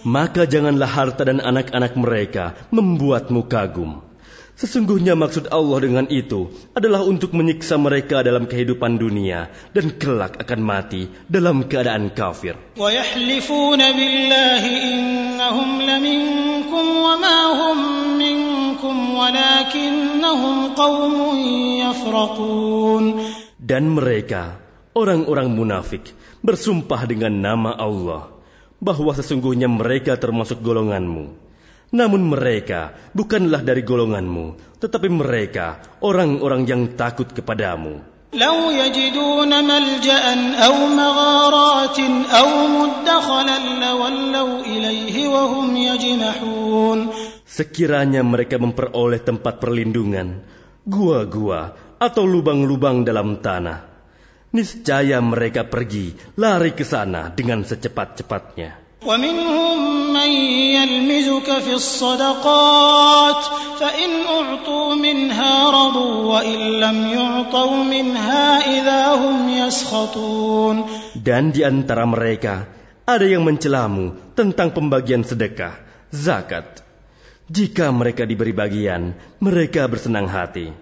[0.03, 4.03] maka janganlah harta dan anak-anak mereka membuatmu kagum.
[4.53, 10.61] Sesungguhnya maksud Allah dengan itu adalah untuk menyiksa mereka dalam kehidupan dunia dan kelak akan
[10.61, 12.53] mati dalam keadaan kafir.
[23.57, 24.43] Dan mereka,
[24.93, 26.13] orang-orang munafik,
[26.45, 28.32] bersumpah dengan nama Allah
[28.82, 31.48] bahwa sesungguhnya mereka termasuk golonganmu.
[31.88, 38.18] Namun mereka bukanlah dari golonganmu, tetapi mereka orang-orang yang takut kepadamu.
[38.28, 40.24] لو يجدون ملجأ
[40.60, 47.00] أو مغارات أو مدخلا لولوا إليه وهم يجمحون
[47.48, 50.44] Sekiranya mereka memperoleh tempat perlindungan,
[50.84, 53.88] gua-gua atau lubang-lubang dalam tanah,
[54.52, 58.81] niscaya mereka pergi lari ke sana dengan secepat-cepatnya.
[59.06, 59.76] ومنهم
[60.12, 60.30] من
[60.74, 63.42] يلمزك في الصدقات
[63.78, 70.76] فإن أعطوا منها رضوا وإن لم يعطوا منها إذا هم يسخطون
[71.14, 72.66] Dan di antara mereka
[73.06, 75.78] ada yang mencelamu tentang pembagian sedekah,
[76.10, 76.82] zakat.
[77.48, 80.81] Jika mereka diberi bagian, mereka bersenang hati.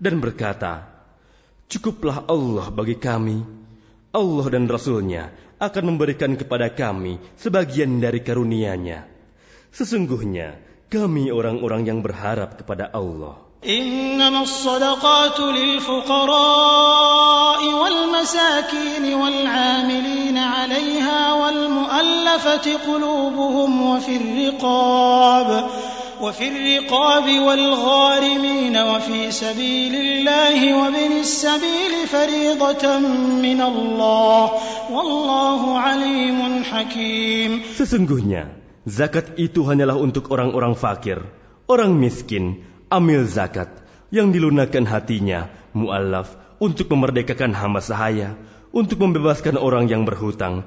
[0.00, 0.88] Dan berkata,
[1.70, 3.38] Cukuplah Allah bagi kami.
[4.10, 5.30] Allah dan Rasulnya
[5.62, 9.06] akan memberikan kepada kami sebagian dari karunia-Nya.
[9.70, 10.58] Sesungguhnya
[10.90, 13.50] kami orang-orang yang berharap kepada Allah.
[13.60, 16.80] إنما الصدقات للفقراء
[17.74, 25.70] والمساكين والعاملين عليها والمؤلفة قلوبهم وفي الرقاب
[26.20, 32.84] وفي الرقاب والغارمين وفي سبيل الله وابن السبيل فريضة
[33.40, 34.44] من الله
[34.90, 38.52] والله عليم حكيم Sesungguhnya,
[38.84, 41.24] zakat itu hanyalah untuk orang-orang fakir,
[41.70, 43.70] orang miskin, amil zakat,
[44.10, 48.36] yang dilunakkan hatinya, mu'allaf, untuk memerdekakan hamba sahaya,
[48.70, 50.66] untuk membebaskan orang yang berhutang,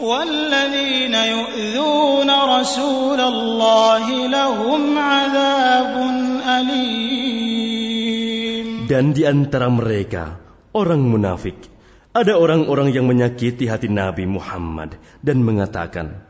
[0.00, 5.94] والذين يؤذون رسول الله لهم عذاب
[6.46, 7.36] أليم
[8.86, 10.38] Dan di antara mereka,
[10.70, 11.58] orang munafik,
[12.14, 14.94] ada orang-orang yang menyakiti hati Nabi Muhammad
[15.26, 16.22] dan mengatakan,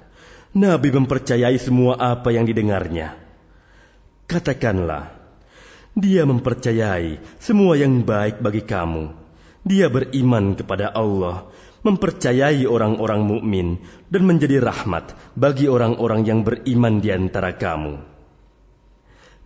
[0.57, 3.13] Nabi mempercayai semua apa yang didengarnya.
[4.25, 5.13] Katakanlah,
[5.93, 9.13] dia mempercayai semua yang baik bagi kamu.
[9.69, 11.53] Dia beriman kepada Allah,
[11.87, 13.79] mempercayai orang-orang mukmin
[14.11, 18.03] dan menjadi rahmat bagi orang-orang yang beriman di antara kamu.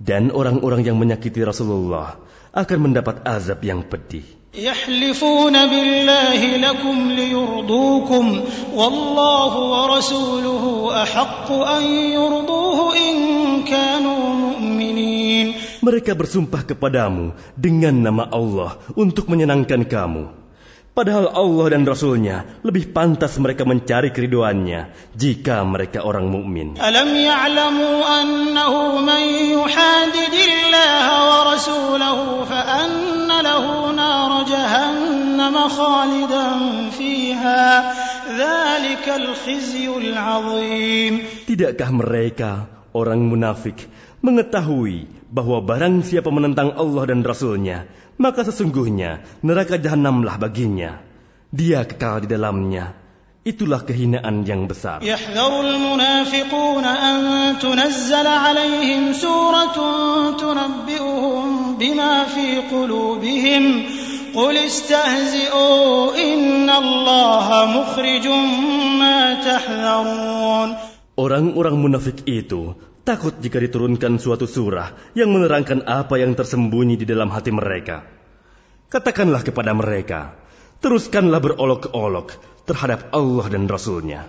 [0.01, 2.17] Dan orang-orang yang menyakiti Rasulullah
[2.57, 4.41] akan mendapat azab yang pedih.
[4.51, 8.25] يحلفون بالله لكم ليرضوكم
[8.75, 10.65] والله ورسوله
[11.03, 11.83] أحق أن
[12.19, 13.15] يرضوه إن
[13.63, 15.47] كانوا مؤمنين
[15.81, 20.29] Mereka bersumpah kepadamu dengan nama Allah untuk menyenangkan kamu.
[20.96, 26.80] Padahal Allah dan Rasulnya lebih pantas mereka mencari keriduannya jika mereka orang mukmin.
[26.80, 33.92] Alam ya'lamu annahu man yuhadidillaha wa rasulahu fa anna lahu
[35.68, 37.68] khalidan fiha.
[39.46, 41.22] Khizyul 'azim.
[41.46, 42.66] Tidakkah mereka
[42.98, 43.86] orang munafik
[44.26, 47.86] mengetahui bahwa barang siapa menentang Allah dan Rasulnya,
[48.16, 51.04] maka sesungguhnya neraka jahanamlah baginya.
[51.52, 52.96] Dia kekal di dalamnya.
[53.46, 55.06] Itulah kehinaan yang besar.
[71.16, 77.33] Orang-orang munafik itu takut jika diturunkan suatu surah yang menerangkan apa yang tersembunyi di dalam
[77.33, 78.05] hati mereka.
[78.91, 80.35] Katakanlah kepada mereka,
[80.83, 82.35] teruskanlah berolok-olok
[82.67, 84.27] terhadap Allah dan Rasulnya.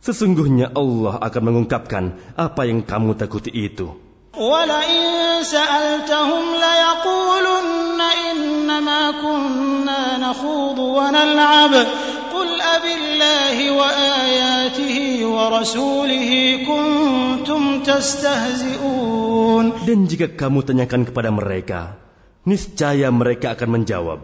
[0.00, 4.10] Sesungguhnya Allah akan mengungkapkan apa yang kamu takuti itu.
[4.30, 8.00] ولئن سألتهم ليقولن
[8.30, 11.74] إنما كنا نخوض ونلعب
[12.32, 14.93] قل أبالله وآياته
[15.34, 16.30] ورسوله
[16.68, 21.80] كنتم تستهزئون Dan jika kamu tanyakan kepada mereka,
[22.46, 24.20] niscaya mereka akan menjawab,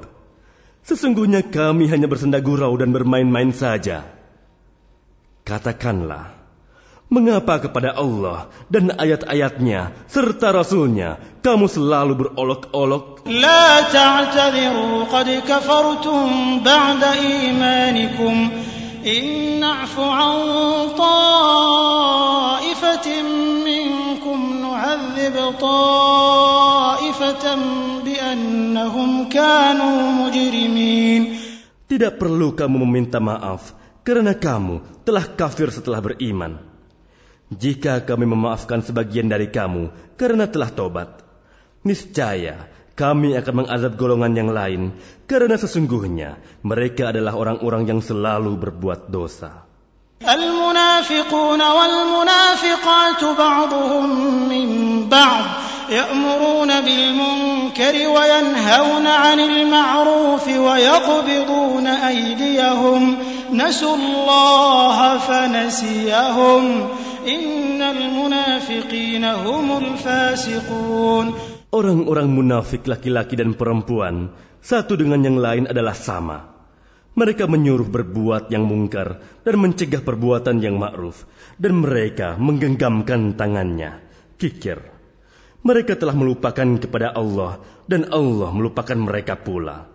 [0.86, 4.06] Sesungguhnya kami hanya bersenda gurau dan bermain-main saja.
[5.42, 6.30] Katakanlah,
[7.10, 13.26] mengapa kepada Allah dan ayat-ayatnya serta Rasulnya kamu selalu berolok-olok?
[13.26, 16.26] لا تعتذروا قد كفرتم
[16.62, 18.34] بعد إيمانكم
[19.06, 19.24] إن
[19.60, 20.36] نعف عن
[20.98, 22.28] طائفة
[23.64, 27.44] منكم نعذب وعذب طائفة
[28.04, 31.22] بأنهم كانوا مجرمين
[31.86, 33.70] Tidak perlu kamu meminta maaf
[34.02, 36.58] karena kamu telah kafir setelah beriman.
[37.46, 41.22] Jika kami memaafkan sebagian dari kamu karena telah tobat,
[41.86, 42.66] niscaya
[42.96, 44.96] kami akan mengazab golongan yang lain
[45.28, 49.66] karena sesungguhnya mereka adalah orang-orang yang selalu berbuat dosa.
[50.16, 54.04] المنافقون والمنافقات بعضهم
[54.48, 54.68] من
[55.08, 55.44] بعض
[55.90, 63.18] يأمرون بالمنكر وينهون عن المعروف ويقبضون أيديهم
[63.52, 66.88] نسوا الله فنسيهم
[67.28, 71.34] إن المنافقين هم الفاسقون
[71.71, 76.51] Orang-orang munafik laki-laki dan perempuan satu dengan yang lain adalah sama.
[77.15, 81.23] Mereka menyuruh berbuat yang mungkar dan mencegah perbuatan yang ma'ruf
[81.55, 84.03] dan mereka menggenggamkan tangannya.
[84.35, 84.83] Kikir.
[85.63, 89.87] Mereka telah melupakan kepada Allah dan Allah melupakan mereka pula.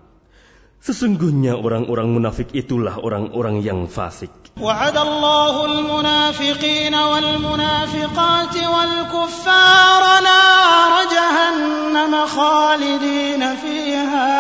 [0.81, 4.33] Sesungguhnya orang-orang munafik itulah orang-orang yang fasik.
[4.57, 14.33] وعد الله المنافقين والمنافقات والكفار نار جهنم خالدين فيها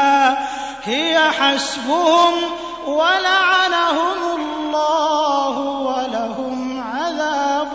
[0.84, 2.34] هي حسبهم
[2.88, 7.72] ولعنهم الله ولهم عذاب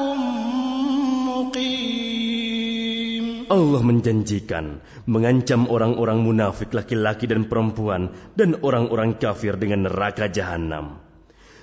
[1.29, 11.10] مقيم Allah menjanjikan mengancam orang-orang munafik laki-laki dan perempuan dan orang-orang kafir dengan neraka jahanam.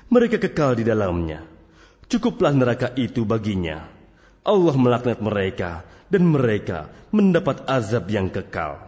[0.09, 1.45] Mereka kekal di dalamnya.
[2.09, 3.85] Cukuplah neraka itu baginya.
[4.41, 8.88] Allah melaknat mereka dan mereka mendapat azab yang kekal.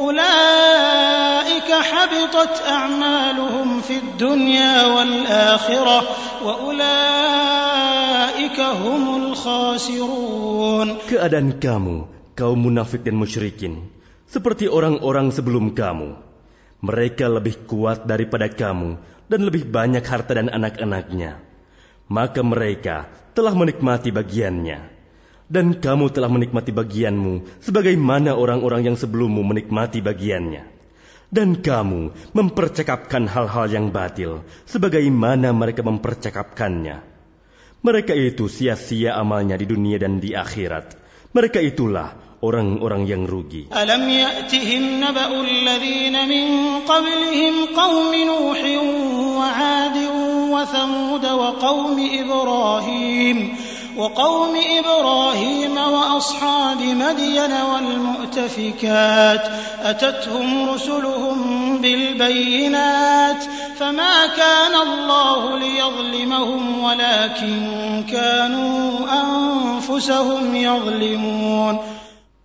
[0.00, 5.98] أولئك حبطت أعمالهم في الدنيا والآخرة
[6.44, 7.84] وأولئك
[8.60, 13.88] هم الخاسرون Keadaan kamu, kaum munafik dan musyrikin,
[14.28, 16.16] seperti orang-orang sebelum kamu.
[16.84, 19.00] Mereka lebih kuat daripada kamu
[19.32, 21.40] dan lebih banyak harta dan anak-anaknya.
[22.12, 24.92] Maka mereka telah menikmati bagiannya.
[25.49, 30.77] dan kamu telah menikmati bagianmu sebagaimana orang-orang yang sebelummu menikmati bagiannya.
[31.29, 37.05] Dan kamu mempercakapkan hal-hal yang batil sebagaimana mereka mempercakapkannya.
[37.85, 40.97] Mereka itu sia-sia amalnya di dunia dan di akhirat.
[41.29, 43.69] Mereka itulah orang-orang yang rugi.
[43.69, 46.45] Alam ya'tihim naba'ul ladhina min
[46.89, 47.77] qablihim
[48.25, 48.81] Nuhin
[49.37, 49.49] wa
[50.49, 51.53] wa Thamud wa
[51.93, 53.37] Ibrahim
[53.99, 59.43] وقوم إبراهيم وأصحاب مدين والمؤتفكات
[59.83, 61.37] أتتهم رسلهم
[61.81, 63.41] بالبينات
[63.75, 67.59] فما كان الله ليظلمهم ولكن
[68.07, 68.79] كانوا
[69.23, 71.75] أنفسهم يظلمون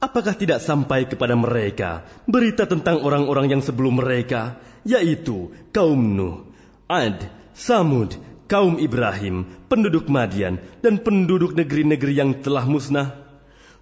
[0.05, 6.45] Apakah tidak sampai kepada mereka berita tentang orang-orang yang sebelum mereka, yaitu kaum Nuh,
[6.93, 7.25] Ad,
[7.57, 8.13] Samud,
[8.50, 13.14] kaum Ibrahim, penduduk Madian, dan penduduk negeri-negeri yang telah musnah?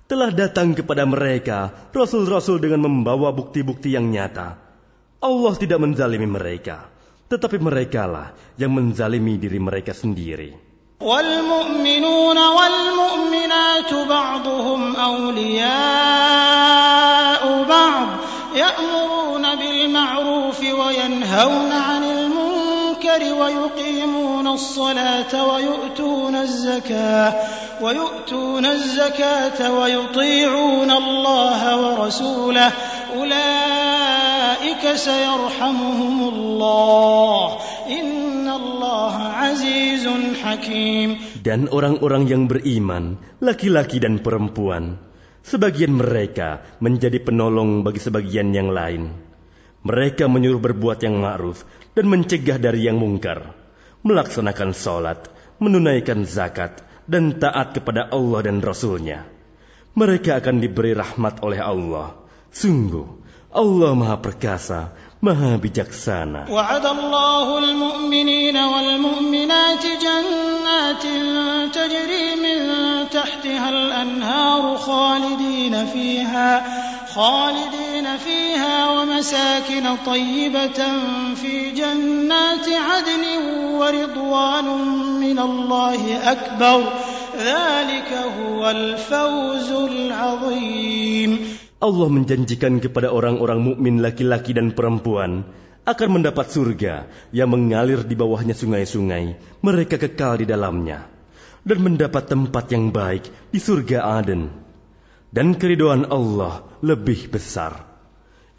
[0.08, 4.56] Telah datang kepada mereka rasul-rasul dengan membawa bukti-bukti yang nyata.
[5.20, 6.88] Allah tidak menzalimi mereka,
[7.28, 10.68] tetapi merekalah yang menzalimi diri mereka sendiri.
[11.02, 15.68] والمؤمنون والمؤمنات بعضهم أولياء
[17.70, 18.08] بعض
[18.56, 22.04] يأمرون بالمعروف وينهون عن
[23.12, 27.34] المنكر ويقيمون الصلاة ويؤتون الزكاة
[27.82, 32.72] ويؤتون الزكاة ويطيعون الله ورسوله
[33.16, 37.58] أولئك سيرحمهم الله
[37.92, 40.06] إن الله عزيز
[40.44, 41.10] حكيم
[41.44, 44.96] Dan orang-orang yang beriman, laki-laki dan perempuan,
[45.44, 49.28] sebagian mereka menjadi penolong bagi sebagian yang lain.
[49.88, 51.64] Mereka menyuruh berbuat yang ma'ruf
[51.96, 53.56] dan mencegah dari yang mungkar,
[54.04, 55.32] melaksanakan sholat,
[55.64, 59.24] menunaikan zakat, dan taat kepada Allah dan Rasulnya.
[59.96, 62.20] Mereka akan diberi rahmat oleh Allah.
[62.52, 63.08] Sungguh,
[63.50, 66.52] Allah Maha Perkasa, Maha Bijaksana.
[66.52, 71.04] وعد الله المؤمنين والمؤمنات جنات
[71.74, 72.60] تجري من
[73.10, 76.50] تحتها الأنهار خالدين فيها
[77.16, 80.80] خالدين فيها ومساكن طيبة
[81.36, 83.24] في جنات عدن
[83.80, 84.68] ورضوان
[85.20, 86.80] من الله أكبر
[87.38, 91.32] ذلك هو الفوز العظيم
[91.78, 95.46] Allah menjanjikan kepada orang-orang mukmin laki-laki dan perempuan
[95.86, 101.06] akan mendapat surga yang mengalir di bawahnya sungai-sungai, mereka kekal di dalamnya,
[101.62, 104.61] dan mendapat tempat yang baik di surga Aden.
[105.33, 107.89] dan keridoan Allah lebih besar.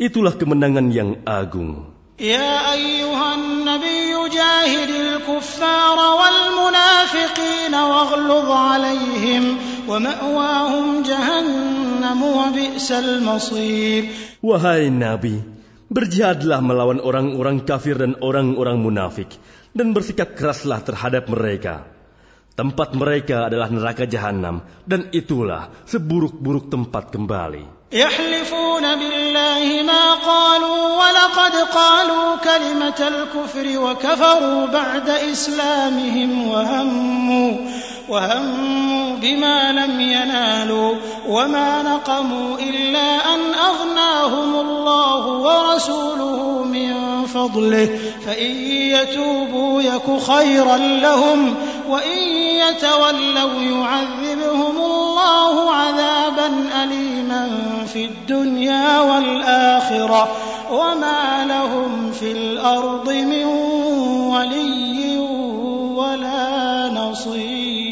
[0.01, 1.93] Itulah kemenangan yang agung.
[2.17, 9.43] Ya ayyuhan nabiyyu jahidil kuffar wal munafiqin waghlub alaihim
[9.85, 14.09] wa ma'wahum jahannam wa bi'sal masir.
[14.41, 15.45] Wahai nabi,
[15.93, 19.29] berjihadlah melawan orang-orang kafir dan orang-orang munafik
[19.77, 21.92] dan bersikap keraslah terhadap mereka.
[22.53, 27.82] Tempat mereka adalah neraka jahanam, dan itulah seburuk-buruk tempat kembali.
[27.93, 37.57] يحلفون بالله ما قالوا ولقد قالوا كلمة الكفر وكفروا بعد إسلامهم وهموا
[38.09, 40.95] وهموا بما لم ينالوا
[41.27, 46.93] وما نقموا إلا أن أغناهم الله ورسوله من
[47.25, 51.55] فضله فإن يتوبوا يك خيرا لهم
[51.89, 57.49] وإن يتولوا يعذبهم الله عذابا أليما
[57.88, 60.22] في الدنيا والآخرة
[60.72, 63.46] وما لهم في الأرض من
[64.32, 65.18] ولي
[65.96, 66.46] ولا
[66.92, 67.88] نصير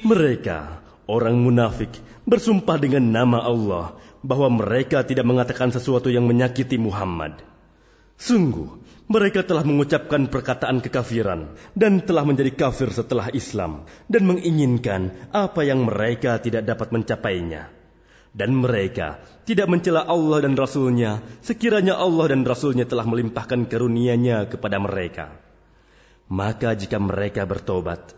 [0.00, 1.94] Mereka, orang munafik,
[2.26, 3.94] bersumpah dengan nama Allah
[4.26, 7.38] bahwa mereka tidak mengatakan sesuatu yang menyakiti Muhammad.
[8.18, 15.66] Sungguh, mereka telah mengucapkan perkataan kekafiran dan telah menjadi kafir setelah Islam dan menginginkan apa
[15.66, 17.73] yang mereka tidak dapat mencapainya.
[18.35, 24.75] Dan mereka tidak mencela Allah dan Rasulnya sekiranya Allah dan Rasulnya telah melimpahkan karunia-Nya kepada
[24.75, 25.31] mereka.
[26.27, 28.11] Maka jika mereka bertobat,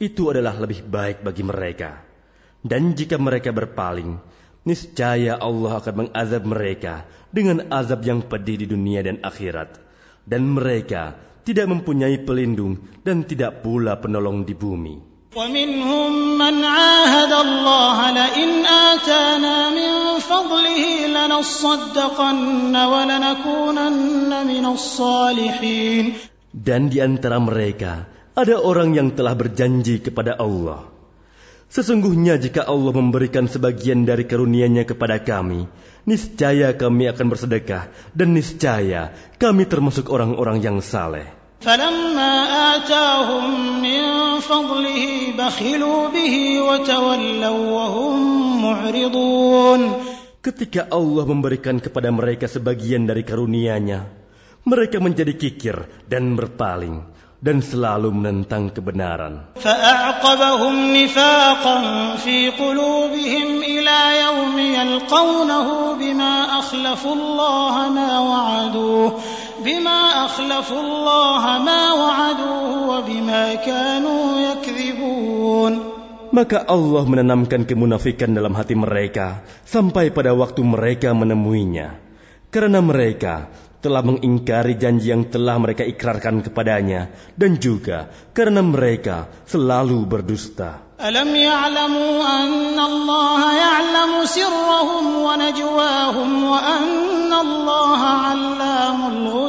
[0.00, 2.00] itu adalah lebih baik bagi mereka.
[2.64, 4.16] Dan jika mereka berpaling,
[4.64, 9.76] niscaya Allah akan mengazab mereka dengan azab yang pedih di dunia dan akhirat.
[10.24, 11.12] Dan mereka
[11.44, 15.07] tidak mempunyai pelindung dan tidak pula penolong di bumi.
[15.33, 19.91] ومنهم من عاهد الله لئن آتانا من
[20.21, 26.05] فضله لنصدقن ولنكونن من الصالحين
[26.53, 28.05] Dan di antara mereka
[28.37, 30.85] ada orang yang telah berjanji kepada Allah.
[31.73, 35.65] Sesungguhnya jika Allah memberikan sebagian dari karunia-Nya kepada kami,
[36.05, 41.36] niscaya kami akan bersedekah dan niscaya kami termasuk orang-orang yang saleh.
[41.63, 42.33] فلما
[42.75, 43.45] آتاهم
[43.79, 44.03] من
[44.39, 48.15] فضله بخلوا به وتولوا وهم
[48.61, 49.81] معرضون
[50.43, 54.03] Ketika Allah memberikan kepada mereka sebagian dari karunia-Nya,
[54.67, 56.99] mereka menjadi kikir dan berpaling
[57.39, 59.55] dan selalu menentang kebenaran.
[59.55, 61.77] فأعقبهم نفاقا
[62.15, 65.67] في قلوبهم إلى يوم يلقونه
[65.99, 69.09] بما أخلفوا الله ما وعدوه
[69.63, 75.73] بما أخلفوا الله ما وعدوه وبما كانوا يكذبون
[76.33, 81.93] Maka Allah menanamkan kemunafikan dalam hati mereka sampai pada waktu mereka menemuinya.
[82.49, 83.53] Karena mereka
[83.85, 90.93] telah mengingkari janji yang telah mereka ikrarkan kepadanya dan juga karena mereka selalu berdusta.
[91.03, 99.46] ألم يعلموا أن الله يعلم سرهم ونجواهم وأن الله علام الغيوب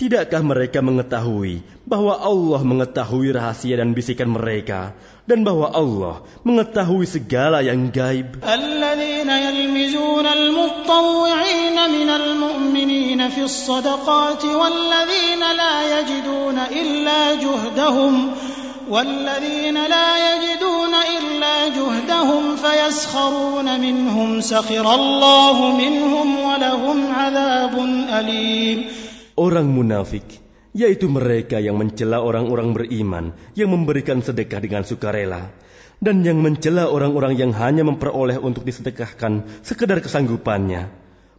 [0.00, 4.96] Tidakkah mereka mengetahui bahwa Allah mengetahui rahasia dan bisikan mereka?
[5.28, 8.40] Dan bahwa Allah mengetahui segala yang gaib?
[8.40, 18.14] الذين يلمزون المطوعين من المؤمنين في الصدقات والذين لا يجدون إلا جهدهم
[18.90, 27.74] والذين لا يجدون إلا جهدهم فيسخرون منهم سخر الله منهم ولهم عذاب
[28.18, 28.78] أليم
[29.40, 30.36] Orang munafik,
[30.76, 35.48] yaitu mereka yang mencela orang-orang beriman yang memberikan sedekah dengan sukarela
[35.96, 40.92] dan yang mencela orang-orang yang hanya memperoleh untuk disedekahkan sekedar kesanggupannya,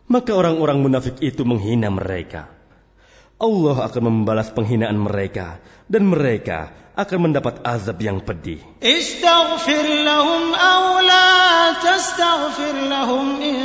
[0.10, 2.50] maka orang-orang munafik itu menghina mereka.
[3.42, 8.57] Allah akan membalas penghinaan mereka dan mereka akan mendapat azab yang pedih.
[8.81, 13.57] استغفر لهم أو لا تستغفر لهم إن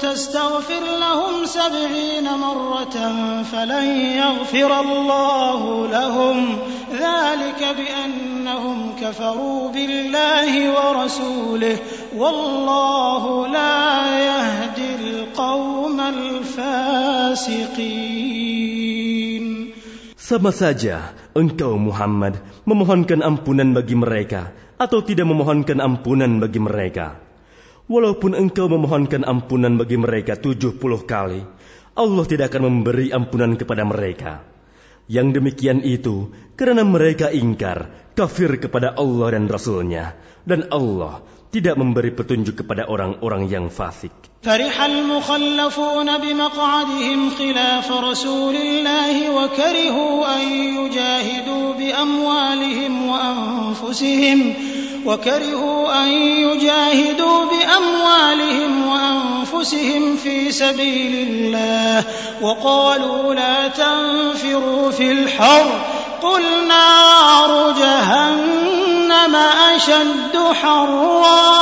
[0.00, 2.96] تستغفر لهم سبعين مرة
[3.52, 6.58] فلن يغفر الله لهم
[6.92, 11.76] ذلك بأنهم كفروا بالله ورسوله
[12.16, 17.58] والله لا يهدي القوم الفاسقين
[20.28, 27.19] Sama saja engkau Muhammad memohonkan ampunan bagi mereka atau tidak memohonkan ampunan bagi mereka.
[27.89, 31.43] Walaupun engkau memohonkan ampunan bagi mereka tujuh puluh kali,
[31.93, 34.41] Allah tidak akan memberi ampunan kepada mereka.
[35.11, 40.15] Yang demikian itu karena mereka ingkar, kafir kepada Allah dan Rasulnya,
[40.47, 41.21] dan Allah
[41.51, 44.32] tidak memberi petunjuk kepada orang-orang yang fasik.
[44.43, 54.53] فرح المخلفون بمقعدهم خلاف رسول الله وكرهوا أن يجاهدوا بأموالهم وأنفسهم
[55.05, 62.03] وكرهوا أن يجاهدوا بأموالهم وأنفسهم في سبيل الله
[62.41, 65.85] وقالوا لا تنفروا في الحر
[66.21, 69.02] قل نار جهنم
[69.78, 71.54] أشد حرا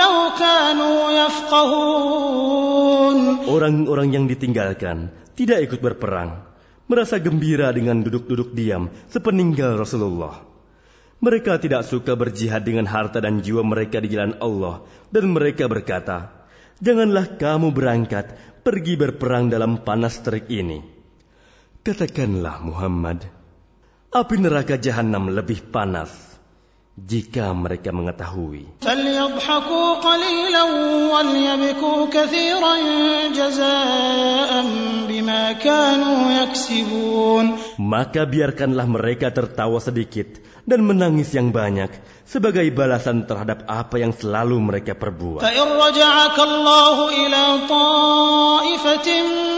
[0.00, 3.18] لو كانوا يفقهون
[3.50, 6.46] Orang-orang yang ditinggalkan tidak ikut berperang,
[6.86, 10.46] merasa gembira dengan duduk-duduk diam sepeninggal Rasulullah.
[11.20, 16.32] Mereka tidak suka berjihad dengan harta dan jiwa mereka di jalan Allah, dan mereka berkata,
[16.80, 18.32] "Janganlah kamu berangkat
[18.64, 20.80] pergi berperang dalam panas terik ini."
[21.84, 23.26] Katakanlah Muhammad,
[24.14, 26.30] api neraka jahanam lebih panas
[26.95, 28.79] jika mereka mengetahui.
[37.75, 41.91] Maka biarkanlah mereka tertawa sedikit dan menangis yang banyak
[42.25, 45.45] sebagai balasan terhadap apa yang selalu mereka perbuat.
[45.45, 49.09] فإن رجعك الله إلى طائفة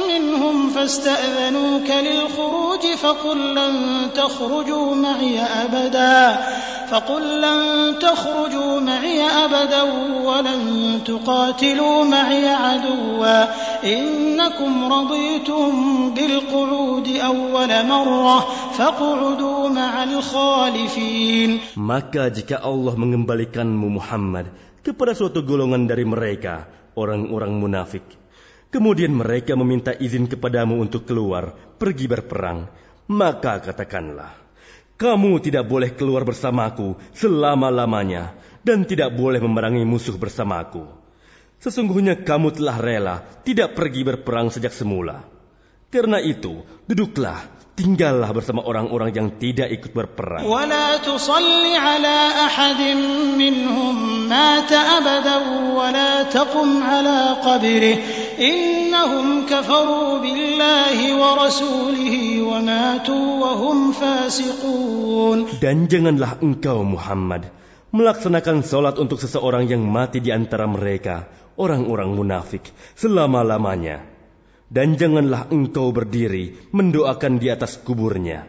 [0.08, 3.76] منهم فاستأذنوك للخروج فقل لن
[4.16, 6.38] تخرجوا معي أبدا
[6.88, 7.60] فقل لن
[8.00, 9.82] تخرجوا معي أبدا
[10.24, 10.62] ولن
[11.06, 13.46] تقاتلوا معي عدوا
[13.84, 15.70] إنكم رضيتم
[16.16, 18.48] بالقعود أول مرة
[18.78, 24.50] فاقعدوا مع الخالفين Maka jika Allah mengembalikanmu Muhammad
[24.82, 28.04] kepada suatu golongan dari mereka, orang-orang munafik,
[28.72, 32.68] kemudian mereka meminta izin kepadamu untuk keluar, pergi berperang,
[33.12, 34.36] maka katakanlah,
[34.98, 38.34] kamu tidak boleh keluar bersamaku selama-lamanya
[38.66, 40.90] dan tidak boleh memerangi musuh bersamaku.
[41.62, 45.37] Sesungguhnya kamu telah rela tidak pergi berperang sejak semula.
[45.93, 47.37] Karena itu, duduklah,
[47.77, 50.45] tinggallah bersama orang-orang yang tidak ikut berperang.
[50.45, 52.19] ولا تصل على
[52.49, 52.81] أحد
[53.37, 53.95] منهم
[54.29, 55.37] مات أبدا
[55.77, 57.97] ولا تقم على قبره
[58.41, 67.53] إنهم كفروا بالله ورسوله وماتوا وهم فاسقون Dan janganlah engkau Muhammad
[67.93, 71.29] melaksanakan sholat untuk seseorang yang mati di antara mereka,
[71.61, 72.65] orang-orang munafik,
[72.97, 74.09] selama-lamanya.
[74.73, 78.49] Dan janganlah engkau berdiri mendoakan di atas kuburnya.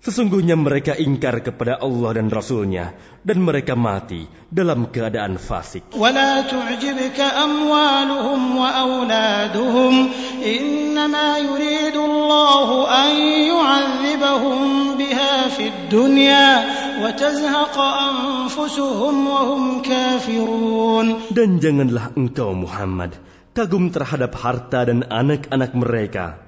[0.00, 5.92] Sesungguhnya mereka ingkar kepada Allah dan Rasulnya, dan mereka mati dalam keadaan fasik.
[5.92, 9.92] ولا تعجبك أموالهم وأولادهم
[10.40, 13.12] إنما يريد الله أن
[13.52, 14.60] يعذبهم
[14.96, 16.48] بها في الدنيا
[17.04, 23.20] وتزهق أنفسهم وهم كافرون Dan janganlah engkau Muhammad
[23.56, 26.38] kagum terhadap harta dan anak-anak mereka.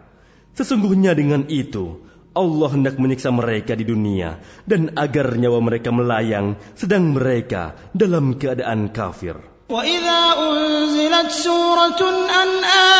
[0.55, 2.01] Sesungguhnya dengan itu,
[2.33, 8.89] Allah hendak menyiksa mereka di dunia dan agar nyawa mereka melayang sedang mereka dalam keadaan
[8.93, 9.53] kafir.
[9.73, 12.01] وإذا أنزلت سورة
[12.43, 12.49] أن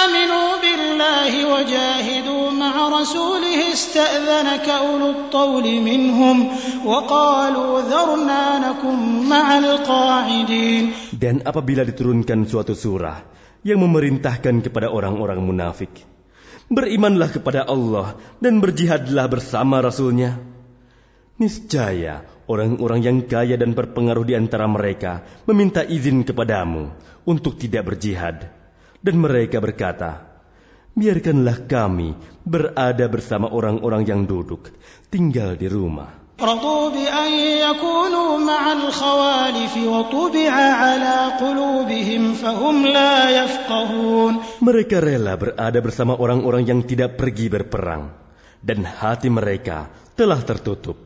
[0.01, 6.37] آمنوا بالله وجاهدوا مع رسوله استأذنك أولو الطول منهم
[6.85, 13.20] وقالوا ذرنا نكن مع القاعدين Dan apabila diturunkan suatu surah
[13.68, 15.91] yang memerintahkan kepada orang-orang munafik,
[16.72, 20.39] berimanlah kepada Allah dan berjihadlah bersama Rasulnya.
[21.38, 26.95] Niscaya orang-orang yang kaya dan berpengaruh di antara mereka meminta izin kepadamu
[27.28, 28.55] untuk tidak berjihad.
[28.97, 30.41] Dan mereka berkata,
[30.97, 34.74] biarkanlah kami berada bersama orang-orang yang duduk,
[35.13, 36.27] tinggal di rumah.
[36.43, 37.31] رضوا بأن
[37.70, 46.81] يكونوا مع الخوالف وطبع على قلوبهم فهم لا يفقهون Mereka rela berada bersama orang-orang yang
[46.83, 48.11] tidak pergi berperang,
[48.59, 49.87] dan hati mereka
[50.18, 51.06] telah tertutup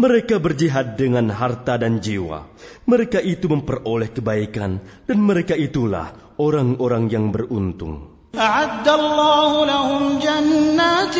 [0.00, 2.48] mereka berjihad dengan harta dan jiwa.
[2.88, 8.20] Mereka itu memperoleh kebaikan dan mereka itulah orang-orang yang beruntung.
[8.30, 11.16] أعد الله لهم جنات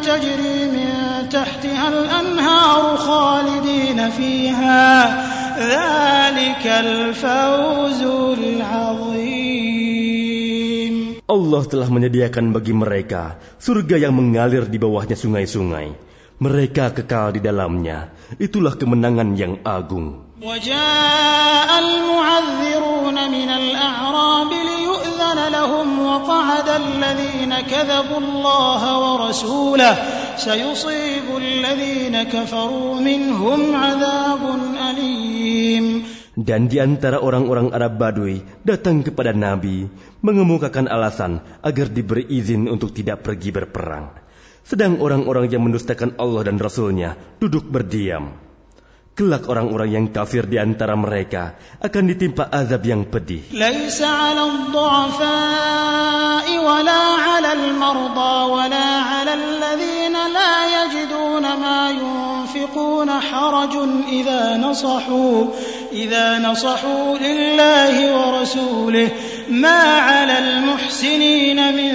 [0.00, 0.88] تجري من
[1.28, 4.88] تحتها الأنهار خالدين فيها
[5.60, 8.02] ذلك الفوز
[8.40, 9.68] العظيم
[11.28, 15.92] Allah telah menyediakan bagi mereka surga yang mengalir di bawahnya sungai-sungai.
[16.38, 18.14] Mereka kekal di dalamnya.
[18.38, 20.28] Itulah kemenangan yang agung.
[20.38, 29.94] وجاء المعذرون من الأعراب ليؤذن لهم وقعد الذين كذبوا الله ورسوله
[30.36, 34.42] سيصيب الذين كفروا منهم عذاب
[34.90, 35.86] أليم
[36.38, 39.90] Dan di antara orang-orang Arab Badui datang kepada Nabi
[40.22, 44.21] mengemukakan alasan agar diberi izin untuk tidak pergi berperang.
[44.63, 48.39] Sedang orang-orang yang mendustakan Allah dan Rasulnya duduk berdiam.
[49.13, 53.45] Kelak orang-orang yang kafir di antara mereka akan ditimpa azab yang pedih.
[53.53, 58.89] Laisa 'alal du'afa'i wa la 'alal marda wa la
[59.21, 62.32] ala al-lazina la yajiduna ma yun
[62.72, 63.74] ينفقون حرج
[64.08, 65.44] إذا نصحوا
[65.92, 69.08] إذا نصحوا لله ورسوله
[69.52, 71.92] ما على المحسنين من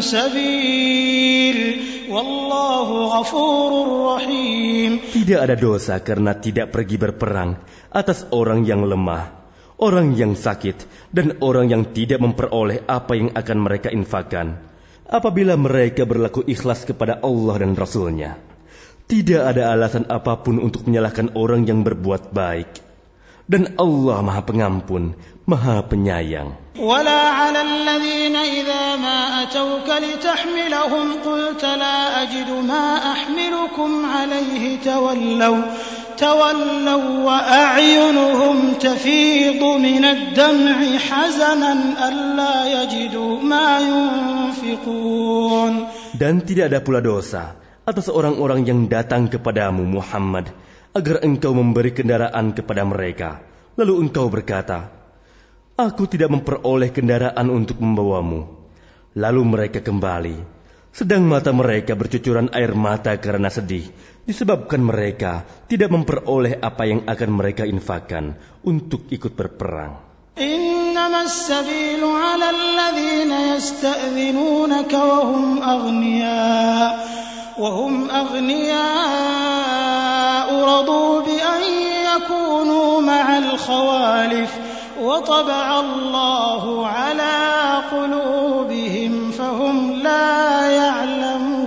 [0.00, 1.58] سبيل
[2.06, 2.88] والله
[3.18, 3.70] غفور
[4.14, 7.58] رحيم Tidak ada dosa karena tidak pergi berperang
[7.90, 9.34] atas orang yang lemah,
[9.82, 14.54] orang yang sakit, dan orang yang tidak memperoleh apa yang akan mereka infakkan.
[15.10, 18.47] Apabila mereka berlaku ikhlas kepada Allah dan Rasulnya,
[19.08, 22.80] tidak ada alasan apapun untuk menyalahkan orang yang berbuat baik.
[23.44, 25.12] Dan Allah Maha Pengampun,
[25.44, 26.64] Maha Penyayang.
[26.74, 35.62] ولا على الذين إذا ما أتوك لتحملهم قلت لا أجد ما أحملكم عليه تولوا
[36.18, 41.72] تولوا وأعينهم تفيض من الدمع حزنا
[42.08, 47.54] ألا يجدوا ما ينفقون Dan tidak ada pula dosa
[47.88, 50.48] atas orang-orang yang datang kepadamu Muhammad
[50.96, 53.44] agar engkau memberi kendaraan kepada mereka.
[53.76, 54.88] Lalu engkau berkata,
[55.74, 58.46] Aku tidak memperoleh kendaraan untuk membawamu.
[59.18, 60.38] Lalu mereka kembali.
[60.94, 63.90] Sedang mata mereka bercucuran air mata karena sedih.
[64.22, 70.14] Disebabkan mereka tidak memperoleh apa yang akan mereka infakkan untuk ikut berperang.
[70.34, 76.90] إنما السبيل على الذين يستأذنونك وهم أغنياء
[77.58, 78.84] وهم أغنياء
[80.64, 81.62] رضوا بأن
[82.14, 84.58] يكونوا مع الخوالف
[85.02, 87.36] وطبع الله على
[87.92, 91.64] قلوبهم فهم لا يعلمون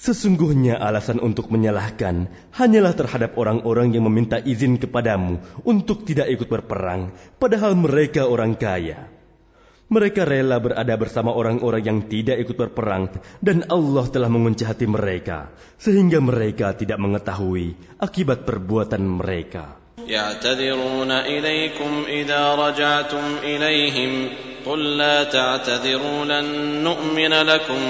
[0.00, 7.12] Sesungguhnya alasan untuk menyalahkan hanyalah terhadap orang-orang yang meminta izin kepadamu untuk tidak ikut berperang,
[7.36, 9.13] padahal mereka orang kaya.
[9.90, 13.10] Mereka rela berada bersama orang-orang yang tidak ikut berperang,
[13.42, 15.50] dan Allah telah mengunci hati mereka,
[15.82, 19.80] sehingga mereka tidak mengetahui akibat perbuatan mereka.
[20.00, 24.28] يعتذرون إليكم إذا رجعتم إليهم
[24.66, 26.46] قل لا تعتذروا لن
[26.82, 27.82] نؤمن لكم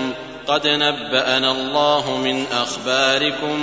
[0.46, 3.58] قد نبأنا الله من أخباركم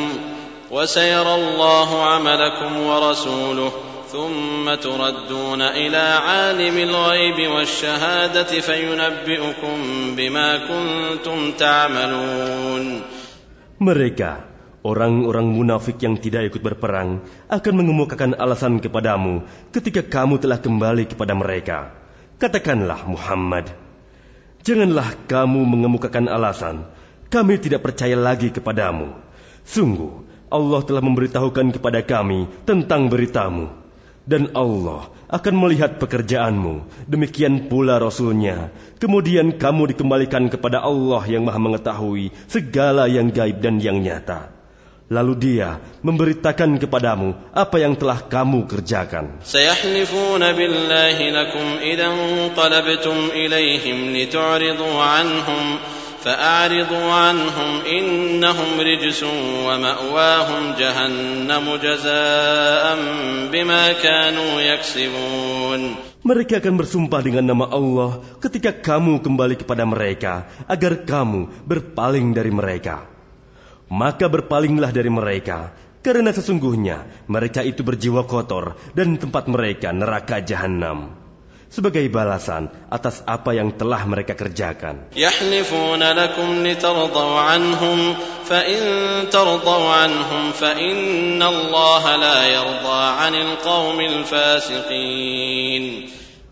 [0.71, 3.71] وسيرى الله عملكم ورسوله
[4.11, 9.75] ثم تردون إلى عالم الغيب والشهادة فينبئكم
[10.17, 12.85] بما كنتم تعملون
[13.77, 14.41] Mereka,
[14.81, 21.37] orang-orang munafik yang tidak ikut berperang, akan mengemukakan alasan kepadamu ketika kamu telah kembali kepada
[21.37, 21.93] mereka.
[22.41, 23.69] Katakanlah Muhammad,
[24.65, 26.89] janganlah kamu mengemukakan alasan,
[27.29, 29.13] kami tidak percaya lagi kepadamu.
[29.61, 33.80] Sungguh, Allah telah memberitahukan kepada kami tentang beritamu.
[34.28, 37.08] dan Allah akan melihat pekerjaanmu.
[37.08, 38.68] Demikian pula Rasulnya.
[39.00, 44.52] Kemudian kamu dikembalikan kepada Allah yang maha mengetahui segala yang gaib dan yang nyata.
[45.12, 49.44] Lalu dia memberitakan kepadamu apa yang telah kamu kerjakan.
[50.56, 52.16] billahi lakum idan
[52.56, 53.28] qalabtum
[54.16, 55.64] litu'ridu anhum.
[56.23, 59.21] فأعرضوا عنهم إنهم رجس
[59.67, 62.83] ومأواهم جهنم جزاء
[63.51, 65.81] بما كانوا يكسبون
[66.27, 72.51] Mereka akan bersumpah dengan nama Allah ketika kamu kembali kepada mereka, agar kamu berpaling dari
[72.51, 73.07] mereka.
[73.87, 75.71] Maka berpalinglah dari mereka,
[76.03, 81.20] karena sesungguhnya mereka itu berjiwa kotor dan tempat mereka neraka jahanam.
[81.72, 85.08] sebagai balasan atas apa yang telah mereka kerjakan.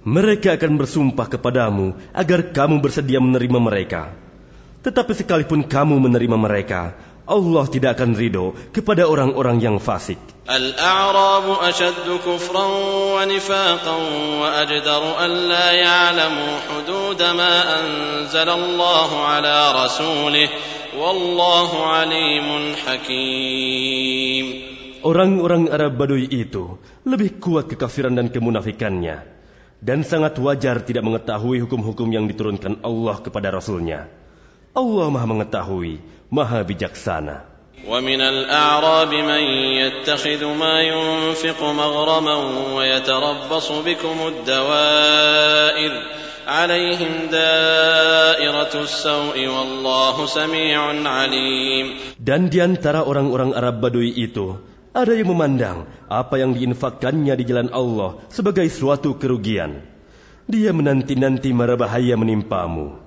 [0.00, 4.16] Mereka akan bersumpah kepadamu agar kamu bersedia menerima mereka.
[4.80, 6.96] Tetapi sekalipun kamu menerima mereka,
[7.30, 10.18] Allah tidak akan ridho kepada orang-orang yang fasik.
[25.00, 26.64] Orang-orang Arab Baduy itu
[27.06, 29.16] lebih kuat kekafiran dan kemunafikannya
[29.80, 34.19] dan sangat wajar tidak mengetahui hukum-hukum yang diturunkan Allah kepada Rasulnya.
[34.75, 35.99] Allah maha mengetahui,
[36.29, 37.55] maha bijaksana.
[37.85, 39.43] ومن الأعراب من
[39.77, 42.35] يتخذ ما ينفق مغرما
[42.73, 45.93] ويتربص بكم الدوائر
[46.47, 51.85] عليهم دائرة السوء والله سميع عليم
[52.17, 54.57] Dan di antara orang-orang Arab Baduy itu,
[54.95, 59.85] ada yang memandang apa yang diinfakkannya di jalan Allah sebagai suatu kerugian.
[60.49, 62.97] Dia menanti-nanti mara bahaya menimpamu.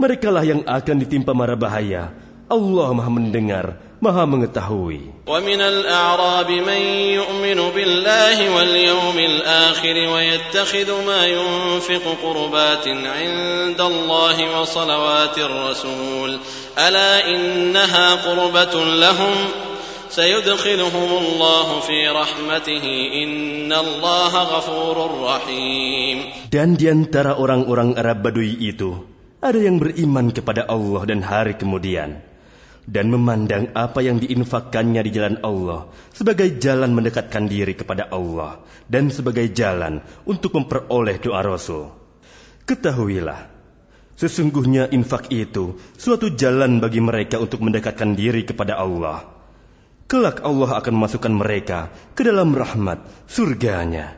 [0.00, 2.12] Merekalah yang akan ditimpa mara bahaya.
[2.52, 3.66] Allah maha mendengar,
[4.00, 5.12] maha mengetahui.
[5.22, 6.82] ومن الأعراب من
[7.14, 16.30] يؤمن بالله واليوم الآخر ويتخذ ما ينفق قربات عند الله وصلوات الرسول
[16.78, 19.34] ألا إنها قربة لهم
[20.10, 22.84] سيدخلهم الله في رحمته
[23.22, 26.16] إن الله غفور رحيم
[26.52, 29.11] Dan di antara orang-orang Arab Baduy itu,
[29.42, 32.22] ada yang beriman kepada Allah dan hari kemudian,
[32.86, 39.10] dan memandang apa yang diinfakkannya di jalan Allah sebagai jalan mendekatkan diri kepada Allah dan
[39.10, 41.90] sebagai jalan untuk memperoleh doa Rasul.
[42.70, 43.50] Ketahuilah,
[44.14, 49.26] sesungguhnya infak itu suatu jalan bagi mereka untuk mendekatkan diri kepada Allah.
[50.06, 54.14] Kelak Allah akan memasukkan mereka ke dalam rahmat surganya.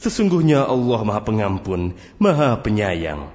[0.00, 3.33] Sesungguhnya Allah Maha Pengampun, Maha Penyayang.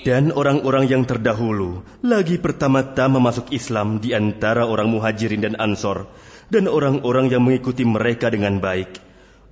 [0.00, 6.08] Dan orang-orang yang terdahulu lagi pertama-tama masuk Islam di antara orang muhajirin dan ansor
[6.48, 8.96] dan orang-orang yang mengikuti mereka dengan baik.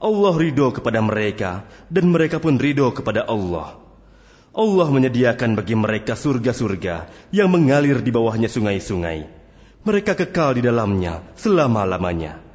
[0.00, 3.76] Allah ridho kepada mereka dan mereka pun ridho kepada Allah.
[4.56, 9.28] Allah menyediakan bagi mereka surga-surga yang mengalir di bawahnya sungai-sungai.
[9.84, 12.47] Mereka kekal di dalamnya selama-lamanya.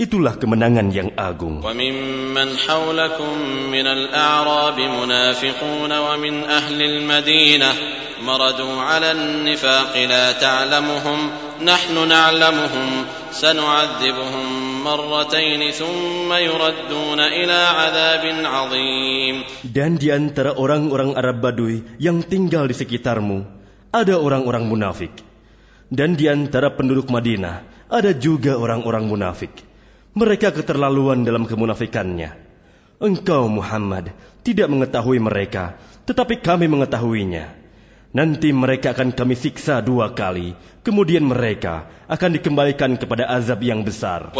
[0.00, 1.64] Itulah kemenangan yang agung.
[1.64, 3.32] وممن حولكم
[3.72, 7.70] من الأعراب منافقون ومن أهل المدينة
[8.20, 11.18] مردوا على النفاق لا تعلمهم
[11.64, 12.88] نحن نعلمهم
[13.32, 14.46] سنعذبهم
[14.84, 22.76] مرتين ثم يردون إلى عذاب عظيم Dan di antara orang-orang Arab Baduy yang tinggal di
[22.76, 23.48] sekitarmu,
[23.96, 25.24] ada orang-orang munafik.
[25.88, 29.69] Dan di antara penduduk Madinah, ada juga orang-orang munafik.
[30.11, 32.35] Mereka keterlaluan dalam kemunafikannya.
[32.99, 34.11] Engkau Muhammad
[34.43, 37.61] tidak mengetahui mereka, tetapi kami mengetahuinya.
[38.11, 40.51] Nanti mereka akan kami siksa dua kali,
[40.83, 44.35] kemudian mereka akan dikembalikan kepada azab yang besar.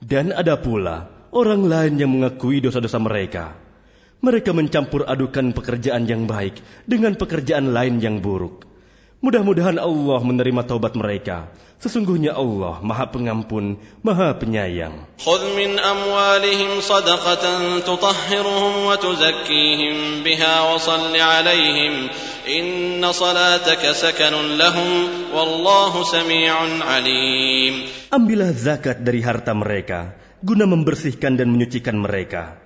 [0.00, 3.55] Dan ada pula orang lain yang mengakui dosa-dosa mereka.
[4.23, 8.65] Mereka mencampur adukan pekerjaan yang baik dengan pekerjaan lain yang buruk.
[9.25, 11.49] Mudah-mudahan Allah menerima taubat mereka.
[11.75, 15.17] Sesungguhnya Allah Maha Pengampun, Maha Penyayang.
[15.19, 17.45] خذ من أموالهم صدقة
[17.83, 21.93] تطهرهم وتزكيهم بها وصل عليهم
[22.47, 24.91] إن صلاتك سكن لهم
[25.35, 26.53] والله سميع
[26.85, 27.73] عليم
[28.15, 32.57] Ambillah zakat dari harta mereka, guna membersihkan dan menyucikan mereka.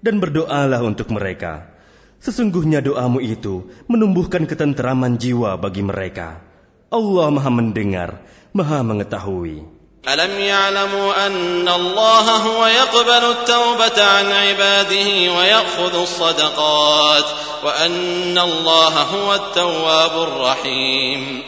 [0.00, 1.72] Dan berdoalah untuk mereka.
[2.20, 6.40] Sesungguhnya doamu itu menumbuhkan ketenteraman jiwa bagi mereka.
[6.88, 8.10] Allah Maha Mendengar,
[8.54, 9.76] Maha Mengetahui.
[10.06, 17.24] ألم يعلموا أن الله هو يقبل التوبة عن عباده ويأخذ الصدقات
[17.64, 21.42] وأن الله هو التواب الرحيم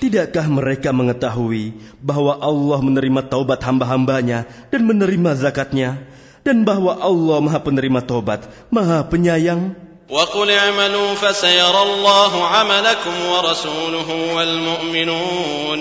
[0.00, 1.72] Tidakkah mereka mengetahui
[2.04, 6.04] bahwa Allah menerima taubat hamba-hambanya dan menerima zakatnya
[6.44, 9.74] dan bahwa Allah Maha penerima taubat, Maha penyayang?
[10.06, 15.80] وقل اعملوا فسيرى الله عملكم ورسوله والمؤمنون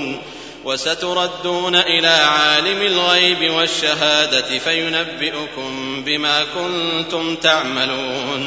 [0.66, 5.72] وستردون إلى عالم الغيب والشهادة فينبئكم
[6.06, 8.42] بما كنتم تعملون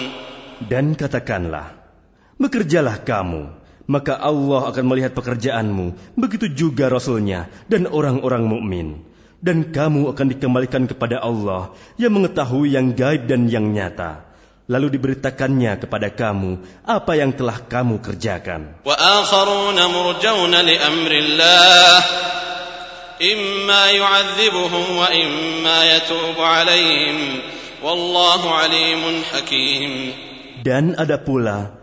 [0.58, 1.70] Dan katakanlah,
[2.42, 3.46] bekerjalah kamu,
[3.83, 8.87] maka Allah akan melihat pekerjaanmu, begitu juga Rasulnya dan orang-orang mukmin.
[9.43, 14.23] Dan kamu akan dikembalikan kepada Allah yang mengetahui yang gaib dan yang nyata.
[14.71, 18.79] Lalu diberitakannya kepada kamu apa yang telah kamu kerjakan.
[30.63, 31.82] Dan ada pula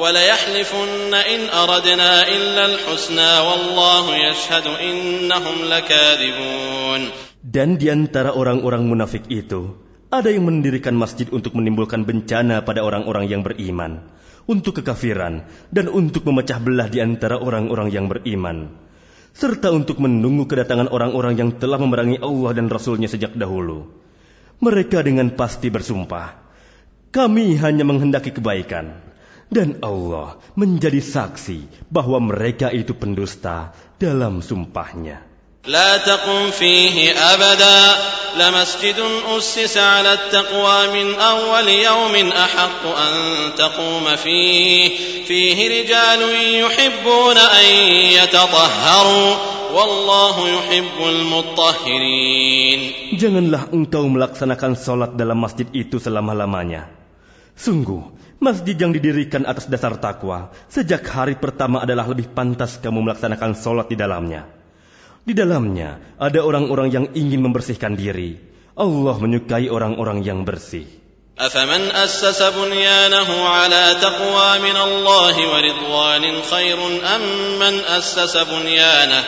[0.00, 7.02] وليحلفن إن أردنا إلا الحسنى والله يشهد إنهم لكاذبون
[7.40, 9.72] Dan di antara orang-orang munafik itu,
[10.12, 14.04] ada yang mendirikan masjid untuk menimbulkan bencana pada orang-orang yang beriman,
[14.44, 18.76] untuk kekafiran, dan untuk memecah belah di antara orang-orang yang beriman,
[19.32, 23.88] serta untuk menunggu kedatangan orang-orang yang telah memerangi Allah dan Rasul-Nya sejak dahulu.
[24.60, 26.36] Mereka dengan pasti bersumpah,
[27.10, 29.00] kami hanya menghendaki kebaikan,
[29.50, 35.30] dan Allah menjadi saksi bahwa mereka itu pendusta dalam sumpahnya.
[35.66, 37.94] لا تقم فيه أبدا
[38.40, 38.96] لمسجد
[39.36, 43.12] أسس على التقوى من أول يوم أحق أن
[43.60, 44.88] تقوم فيه
[45.24, 46.20] فيه رجال
[46.64, 47.64] يحبون أن
[48.16, 49.34] يتطهروا
[49.74, 52.80] والله يحب المطهرين
[53.20, 56.88] Janganlah engkau melaksanakan sholat dalam masjid itu selama-lamanya.
[57.52, 58.00] Sungguh,
[58.40, 63.86] masjid yang didirikan atas dasar takwa sejak hari pertama adalah lebih pantas kamu melaksanakan sholat
[63.90, 64.48] di dalamnya.
[65.20, 68.40] Di dalamnya ada orang-orang yang ingin membersihkan diri.
[68.74, 71.00] Allah menyukai orang-orang yang bersih.
[71.40, 76.78] أفمن أسس بنيانه على تقوى من الله ورضوان خير
[77.16, 77.22] أم
[77.56, 79.24] من أسس بنيانه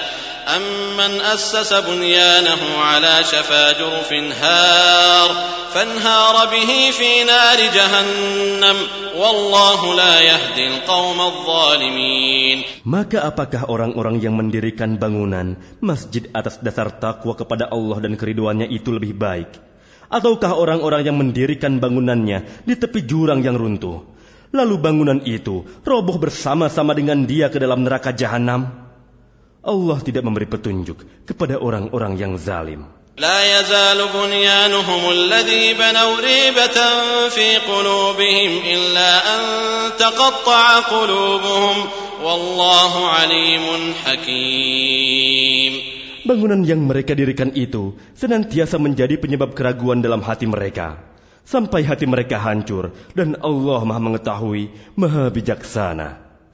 [0.56, 4.10] أمن أسس بنيانه على شفا جرف
[4.42, 5.30] هار
[5.74, 8.78] فانهار به في نار جهنم
[9.16, 17.38] والله لا يهدي القوم الظالمين Maka apakah orang-orang yang mendirikan bangunan masjid atas dasar takwa
[17.38, 19.54] kepada Allah dan keriduannya itu lebih baik?
[20.12, 24.04] Ataukah orang-orang yang mendirikan bangunannya di tepi jurang yang runtuh?
[24.52, 28.85] Lalu bangunan itu roboh bersama-sama dengan dia ke dalam neraka jahanam?
[29.66, 32.82] Allah tidak memberi petunjuk kepada orang-orang yang zalim.
[33.12, 36.78] لا يزال بنيانهم الذي بنوا ريبة
[37.28, 39.40] في قلوبهم إلا أن
[40.00, 41.76] تقطع قلوبهم
[42.24, 45.72] والله عليم حكيم
[46.22, 51.02] Bangunan yang mereka dirikan itu senantiasa menjadi penyebab keraguan dalam hati mereka.
[51.42, 56.25] Sampai hati mereka hancur dan Allah maha mengetahui, maha bijaksana.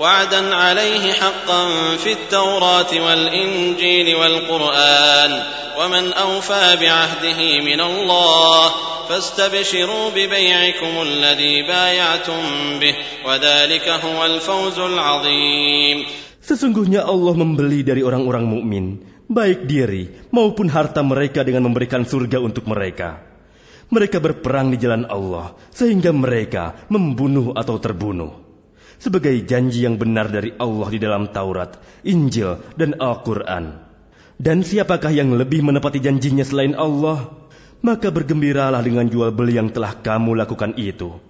[0.00, 1.62] وعدا عليه حقا
[1.96, 5.42] في التوراة والإنجيل والقرآن
[5.78, 8.70] ومن أوفى بعهده من الله
[9.08, 12.42] فاستبشروا ببيعكم الذي بايعتم
[12.80, 12.94] به
[13.26, 15.98] وذلك هو الفوز العظيم
[16.44, 19.00] Sesungguhnya Allah membeli dari orang-orang mukmin
[19.32, 23.24] baik diri maupun harta mereka dengan memberikan surga untuk mereka.
[23.88, 28.44] Mereka berperang di jalan Allah sehingga mereka membunuh atau terbunuh.
[28.98, 31.76] Sebagai janji yang benar dari Allah di dalam Taurat,
[32.06, 33.84] Injil, dan Al-Quran.
[34.38, 37.44] Dan siapakah yang lebih menepati janjinya selain Allah?
[37.84, 41.20] maka bergembiralah dengan jual beli yang telah kamu lakukan itu.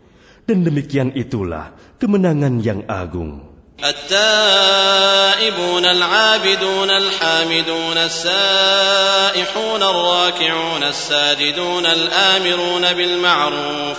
[0.47, 3.51] Dan demikian itulah kemenangan yang agung.
[3.75, 13.99] التائبون العابدون الحامدون السائحون الراكعون الساجدون الآمرون بالمعروف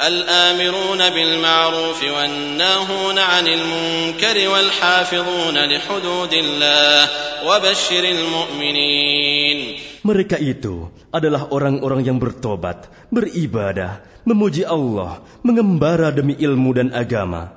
[0.00, 7.00] الآمرون بالمعروف والناهون عن المنكر والحافظون لحدود الله
[7.48, 9.58] وبشر المؤمنين
[10.06, 17.50] Mereka itu adalah orang-orang yang bertobat, beribadah, memuji Allah, mengembara demi ilmu dan agama,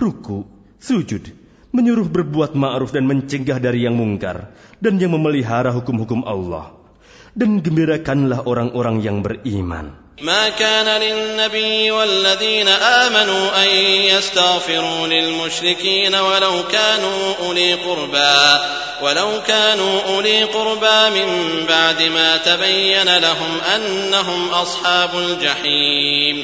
[0.00, 0.48] ruku,
[0.80, 1.28] sujud,
[1.76, 4.48] menyuruh berbuat ma'ruf dan mencegah dari yang mungkar,
[4.80, 6.72] dan yang memelihara hukum-hukum Allah.
[7.36, 9.92] Dan gembirakanlah orang-orang yang beriman.
[10.20, 13.68] ما كان للنبي والذين آمنوا أن
[14.12, 18.38] يستغفروا للمشركين ولو كانوا أولي قربى
[19.02, 21.28] ولو كانوا أولي قربى من
[21.68, 26.36] بعد ما تبين لهم أنهم أصحاب الجحيم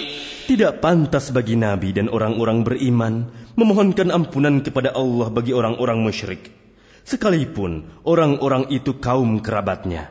[0.46, 3.26] Tidak pantas bagi Nabi dan orang-orang beriman
[3.58, 6.54] memohonkan ampunan kepada Allah bagi orang-orang musyrik,
[7.02, 10.06] sekalipun orang-orang itu kaum kerabatnya.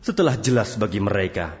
[0.00, 1.60] Setelah jelas bagi mereka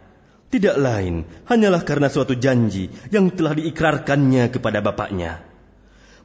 [0.51, 5.39] tidak lain hanyalah karena suatu janji yang telah diikrarkannya kepada bapaknya.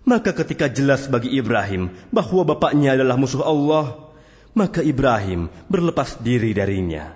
[0.07, 4.15] Maka ketika jelas bagi Ibrahim bahwa bapaknya adalah musuh Allah,
[4.55, 7.15] maka Ibrahim berlepas diri darinya.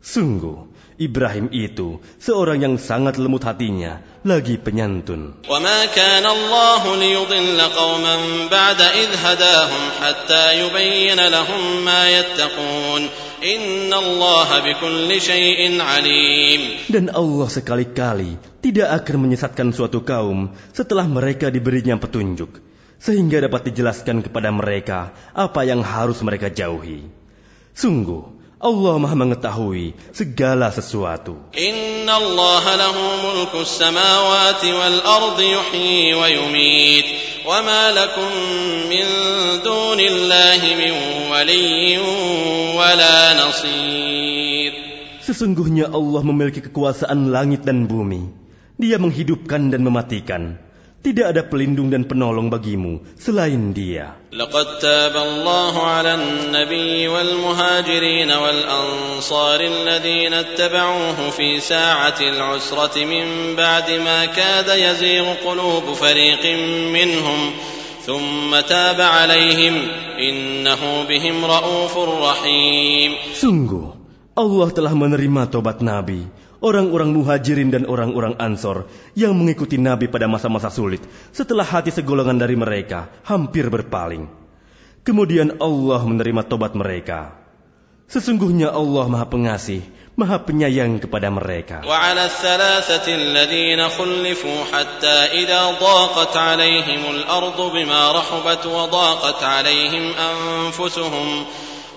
[0.00, 0.68] Sungguh,
[1.00, 5.45] Ibrahim itu seorang yang sangat lembut hatinya, lagi penyantun.
[5.45, 8.15] وما كان الله ليضل قوما
[8.51, 13.01] بعد إذ هداهم حتى يبين لهم ما يتقون
[13.45, 21.53] إن الله بكل شيء عليم Dan Allah sekali-kali tidak akan menyesatkan suatu kaum setelah mereka
[21.53, 22.57] diberinya petunjuk,
[22.97, 27.05] sehingga dapat dijelaskan kepada mereka apa yang harus mereka jauhi.
[27.75, 31.40] Sungguh, Allah Maha mengetahui segala sesuatu.
[31.56, 37.06] Inna Allah lahu mulku samawati wal ardi yuhyi wa yumit
[37.48, 38.28] wa ma lakum
[38.84, 39.08] min
[39.64, 40.92] dunillahi min
[41.32, 42.04] waliyyin
[42.76, 44.76] wa la nasir.
[45.24, 48.28] Sesungguhnya Allah memiliki kekuasaan langit dan bumi.
[48.76, 50.60] Dia menghidupkan dan mematikan.
[51.05, 54.17] Tidak ada pelindung dan penolong bagimu selain Dia.
[54.33, 64.25] لقد تاب الله على النبي والمهاجرين والأنصار الذين اتبعوه في ساعة العسرة من بعد ما
[64.25, 66.43] كاد يزيغ قلوب فريق
[66.91, 67.39] منهم
[68.01, 69.75] ثم تاب عليهم
[70.19, 73.93] إنه بهم رؤوف رحيم Sungguh,
[74.35, 76.27] Allah telah menerima tobat Nabi,
[76.63, 82.57] orang-orang muhajirin dan orang-orang ansor yang mengikuti Nabi pada masa-masa sulit setelah hati segolongan dari
[82.57, 84.27] mereka hampir berpaling.
[85.05, 87.37] Kemudian Allah menerima tobat mereka.
[88.05, 89.81] Sesungguhnya Allah Maha Pengasih,
[90.17, 91.81] Maha Penyayang kepada mereka.
[91.85, 101.27] وعلى الثلاثة الذين خلفوا حتى إذا ضاقت عليهم الأرض بما رحبت وضاقت عليهم أنفسهم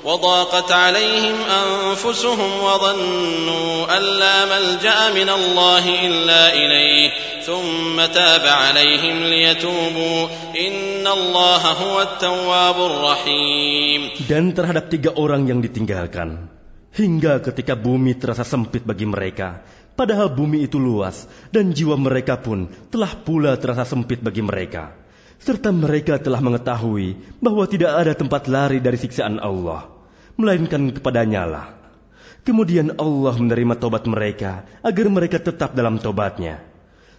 [0.04, 7.10] وضاقت عليهم أنفسهم وظنوا أن لا ملجأ من الله إلا إليه
[7.48, 10.20] ثم تاب عليهم ليتوبوا
[10.52, 16.52] إن الله هو التواب الرحيم Dan terhadap tiga orang yang ditinggalkan,
[16.92, 19.64] hingga ketika bumi terasa sempit bagi mereka,
[19.96, 24.92] padahal bumi itu luas dan jiwa mereka pun telah pula terasa sempit bagi mereka.
[25.38, 29.91] Serta mereka telah mengetahui bahwa tidak ada tempat lari dari siksaan Allah,
[30.35, 31.67] melainkan kepadanya lah.
[32.43, 36.59] Kemudian Allah menerima tobat mereka agar mereka tetap dalam tobatnya.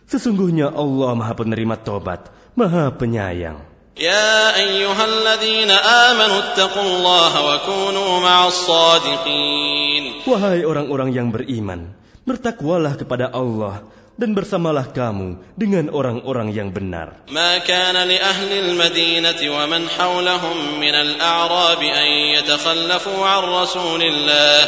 [0.04, 3.56] Sesungguhnya Allah Maha Penerima Tobat, Maha Penyayang.
[3.96, 5.72] Ya ayyuhalladzina
[6.12, 10.28] amanu taqullaha wa kunu ma'as sadiqin.
[10.28, 11.96] Wahai orang-orang yang beriman,
[12.28, 17.26] bertakwalah kepada Allah dan bersamalah kamu dengan orang-orang yang benar.
[17.34, 22.08] ما كان لأهل المدينة ومن حولهم من الأعراب أن
[22.38, 24.58] يتخلفوا عن رسول الله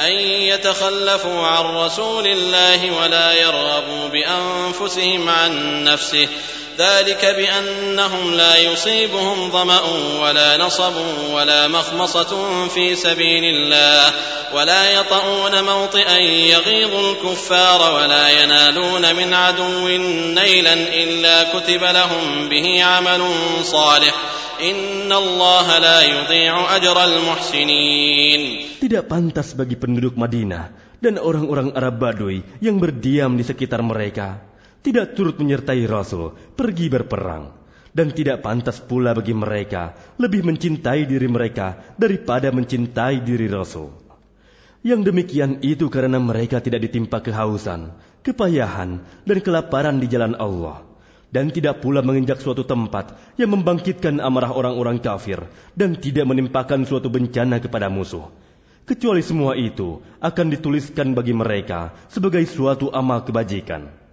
[0.00, 0.14] أن
[0.52, 5.50] يتخلفوا عن رسول الله ولا يرغبوا بأنفسهم عن
[5.84, 6.28] نفسه
[6.78, 9.80] ذلك بأنهم لا يصيبهم ظمأ
[10.22, 10.96] ولا نصب
[11.32, 12.32] ولا مخمصة
[12.68, 14.12] في سبيل الله
[14.54, 16.18] ولا يطؤون موطئا
[16.54, 19.88] يغيظ الكفار ولا ينالون من عدو
[20.34, 23.22] نيلا إلا كتب لهم به عمل
[23.64, 24.14] صالح.
[24.54, 28.42] إن الله لا يضيع أجر المحسنين.
[28.78, 30.70] Tidak pantas bagi penduduk Madinah
[31.02, 34.53] dan orang-orang Arab Baduy yang berdiam di sekitar mereka.
[34.84, 37.64] Tidak turut menyertai Rasul pergi berperang.
[37.94, 43.94] Dan tidak pantas pula bagi mereka lebih mencintai diri mereka daripada mencintai diri Rasul.
[44.82, 47.94] Yang demikian itu karena mereka tidak ditimpa kehausan,
[48.26, 50.82] kepayahan, dan kelaparan di jalan Allah.
[51.30, 55.46] Dan tidak pula menginjak suatu tempat yang membangkitkan amarah orang-orang kafir
[55.78, 58.26] dan tidak menimpakan suatu bencana kepada musuh.
[58.84, 64.03] Kecuali semua itu akan dituliskan bagi mereka sebagai suatu amal kebajikan.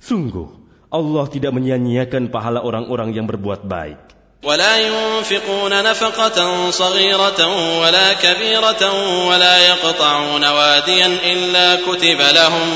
[0.00, 0.48] Sungguh,
[0.92, 4.16] Allah tidak menyia-nyiakan pahala orang-orang yang berbuat baik.
[4.46, 7.40] ولا ينفقون نفقة صغيرة
[7.80, 8.82] ولا كبيرة
[9.26, 12.68] ولا يقطعون واديا إلا كتب لهم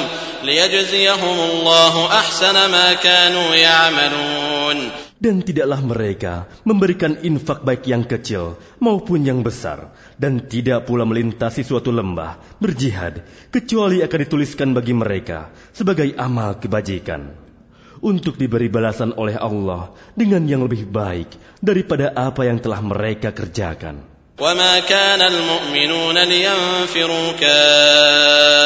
[0.43, 4.78] ليجزيهم الله أحسن ما كانوا يعملون
[5.20, 11.65] Dan tidaklah mereka memberikan infak baik yang kecil maupun yang besar, dan tidak pula melintasi
[11.65, 17.51] suatu lembah berjihad, kecuali akan dituliskan bagi mereka sebagai amal kebajikan
[18.01, 24.11] untuk diberi balasan oleh Allah dengan yang lebih baik daripada apa yang telah mereka kerjakan.
[24.41, 28.61] وما كان المؤمنون لينفروا كافة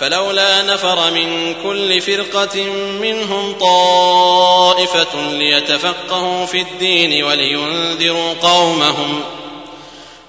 [0.00, 2.64] فلولا نفر من كل فرقة
[3.02, 9.20] منهم طائفة ليتفقهوا في الدين ولينذروا قومهم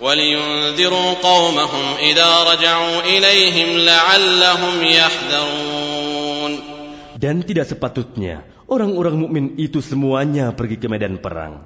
[0.02, 6.52] ولينذروا قومهم إذا رجعوا إليهم لعلهم يحذرون
[7.24, 11.64] Dan tidak sepatutnya orang-orang mukmin itu semuanya pergi ke medan perang.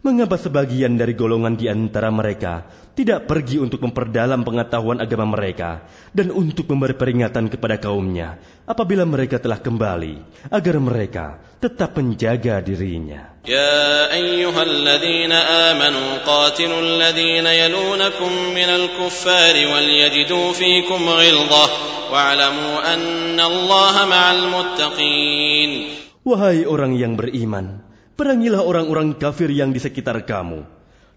[0.00, 2.64] mengapa sebagian dari golongan di antara mereka
[2.96, 9.36] tidak pergi untuk memperdalam pengetahuan agama mereka dan untuk memberi peringatan kepada kaumnya apabila mereka
[9.40, 11.26] telah kembali agar mereka
[11.60, 13.36] tetap menjaga dirinya.
[13.44, 16.20] Ya ayyuhalladzina amanu
[17.44, 21.70] yalunakum minal kuffari wal yajidu fikum ghildah
[22.08, 25.70] wa'alamu anna allaha ma'al muttaqin.
[26.20, 27.80] Wahai orang yang beriman,
[28.19, 30.63] perangilah orang-orang kafir yang di sekitar kamu,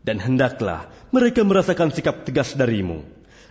[0.02, 3.02] dan hendaklah mereka merasakan sikap tegas darimu.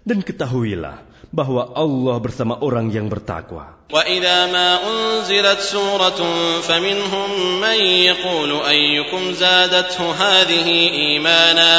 [0.08, 1.04] Dan ketahuilah
[1.36, 3.76] bahwa Allah bersama orang yang bertakwa.
[3.88, 6.20] وإذا ما أنزلت سورة
[6.60, 7.30] فمنهم
[7.64, 11.76] من يقول أيكم زادته هذه إيمانا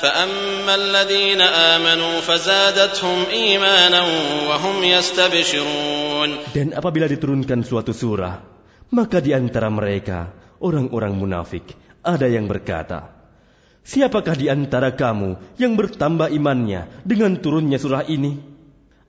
[0.00, 4.02] فأما الذين آمنوا فزادتهم إيمانا
[4.48, 8.44] وهم يستبشرون Dan apabila diturunkan suatu surah,
[8.92, 10.28] maka di antara mereka,
[10.62, 13.14] orang-orang munafik, ada yang berkata,
[13.88, 18.36] Siapakah di antara kamu yang bertambah imannya dengan turunnya surah ini?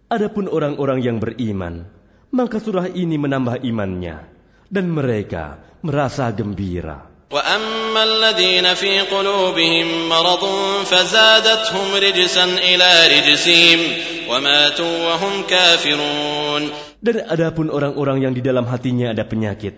[0.08, 1.84] Adapun orang-orang yang beriman,
[2.32, 4.24] maka surah ini menambah imannya,
[4.72, 7.10] dan mereka merasa gembira.
[7.30, 10.44] وأما الذين في قلوبهم مرض
[10.86, 13.80] فزادتهم رجسا إلى رجسهم
[14.30, 16.64] وماتوا وهم كافرون
[17.00, 19.78] Dan adapun orang-orang yang di dalam hatinya ada penyakit,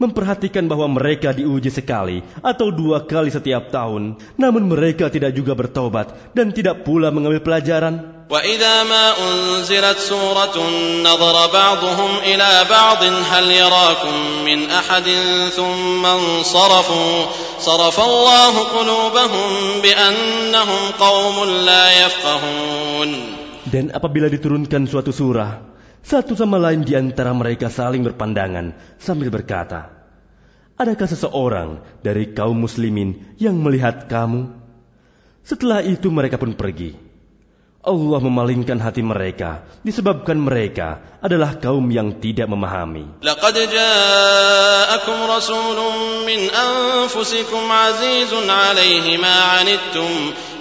[0.00, 6.34] memperhatikan bahwa mereka diuji sekali atau dua kali setiap tahun, namun mereka tidak juga bertobat
[6.34, 8.20] dan tidak pula mengambil pelajaran.
[8.30, 10.56] وإذا ما أنزلت سورة
[11.02, 14.14] نظر بعضهم إلى بعض هل يراكم
[14.46, 15.06] من أحد
[15.50, 17.14] ثم انصرفوا
[17.58, 19.50] صرف الله قلوبهم
[19.82, 21.36] بأنهم قوم
[21.66, 23.10] لا يفقهون
[23.70, 25.62] Dan apabila diturunkan suatu surah,
[26.05, 29.89] satu sama lain di antara mereka saling berpandangan sambil berkata,
[30.77, 31.69] Adakah seseorang
[32.05, 34.53] dari kaum muslimin yang melihat kamu?
[35.41, 36.93] Setelah itu mereka pun pergi.
[37.85, 43.25] Allah memalingkan hati mereka disebabkan mereka adalah kaum yang tidak memahami.
[43.25, 49.61] Laqad ja'akum rasulun min anfusikum azizun 'alaihi ma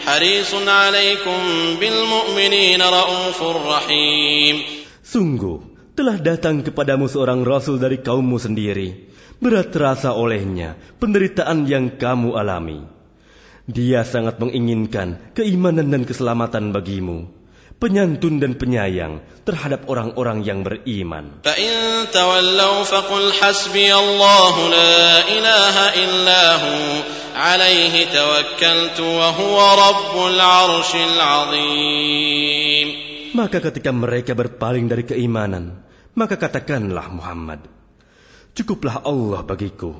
[0.08, 4.73] harisun 'alaikum bil mu'minina raufur rahim.
[5.14, 5.62] Sungguh,
[5.94, 9.14] telah datang kepadamu seorang rasul dari kaummu sendiri.
[9.38, 12.82] Berat terasa olehnya penderitaan yang kamu alami.
[13.70, 17.30] Dia sangat menginginkan keimanan dan keselamatan bagimu.
[17.78, 21.46] Penyantun dan penyayang terhadap orang-orang yang beriman.
[33.34, 35.82] Maka ketika mereka berpaling dari keimanan,
[36.14, 37.66] maka katakanlah Muhammad,
[38.54, 39.98] Cukuplah Allah bagiku.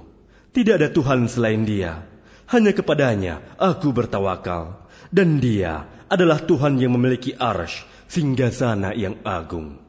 [0.55, 2.07] Tidak ada Tuhan selain dia.
[2.47, 4.87] Hanya kepadanya aku bertawakal.
[5.11, 9.84] Dan dia adalah Tuhan yang memiliki arsh, singgasana yang agung.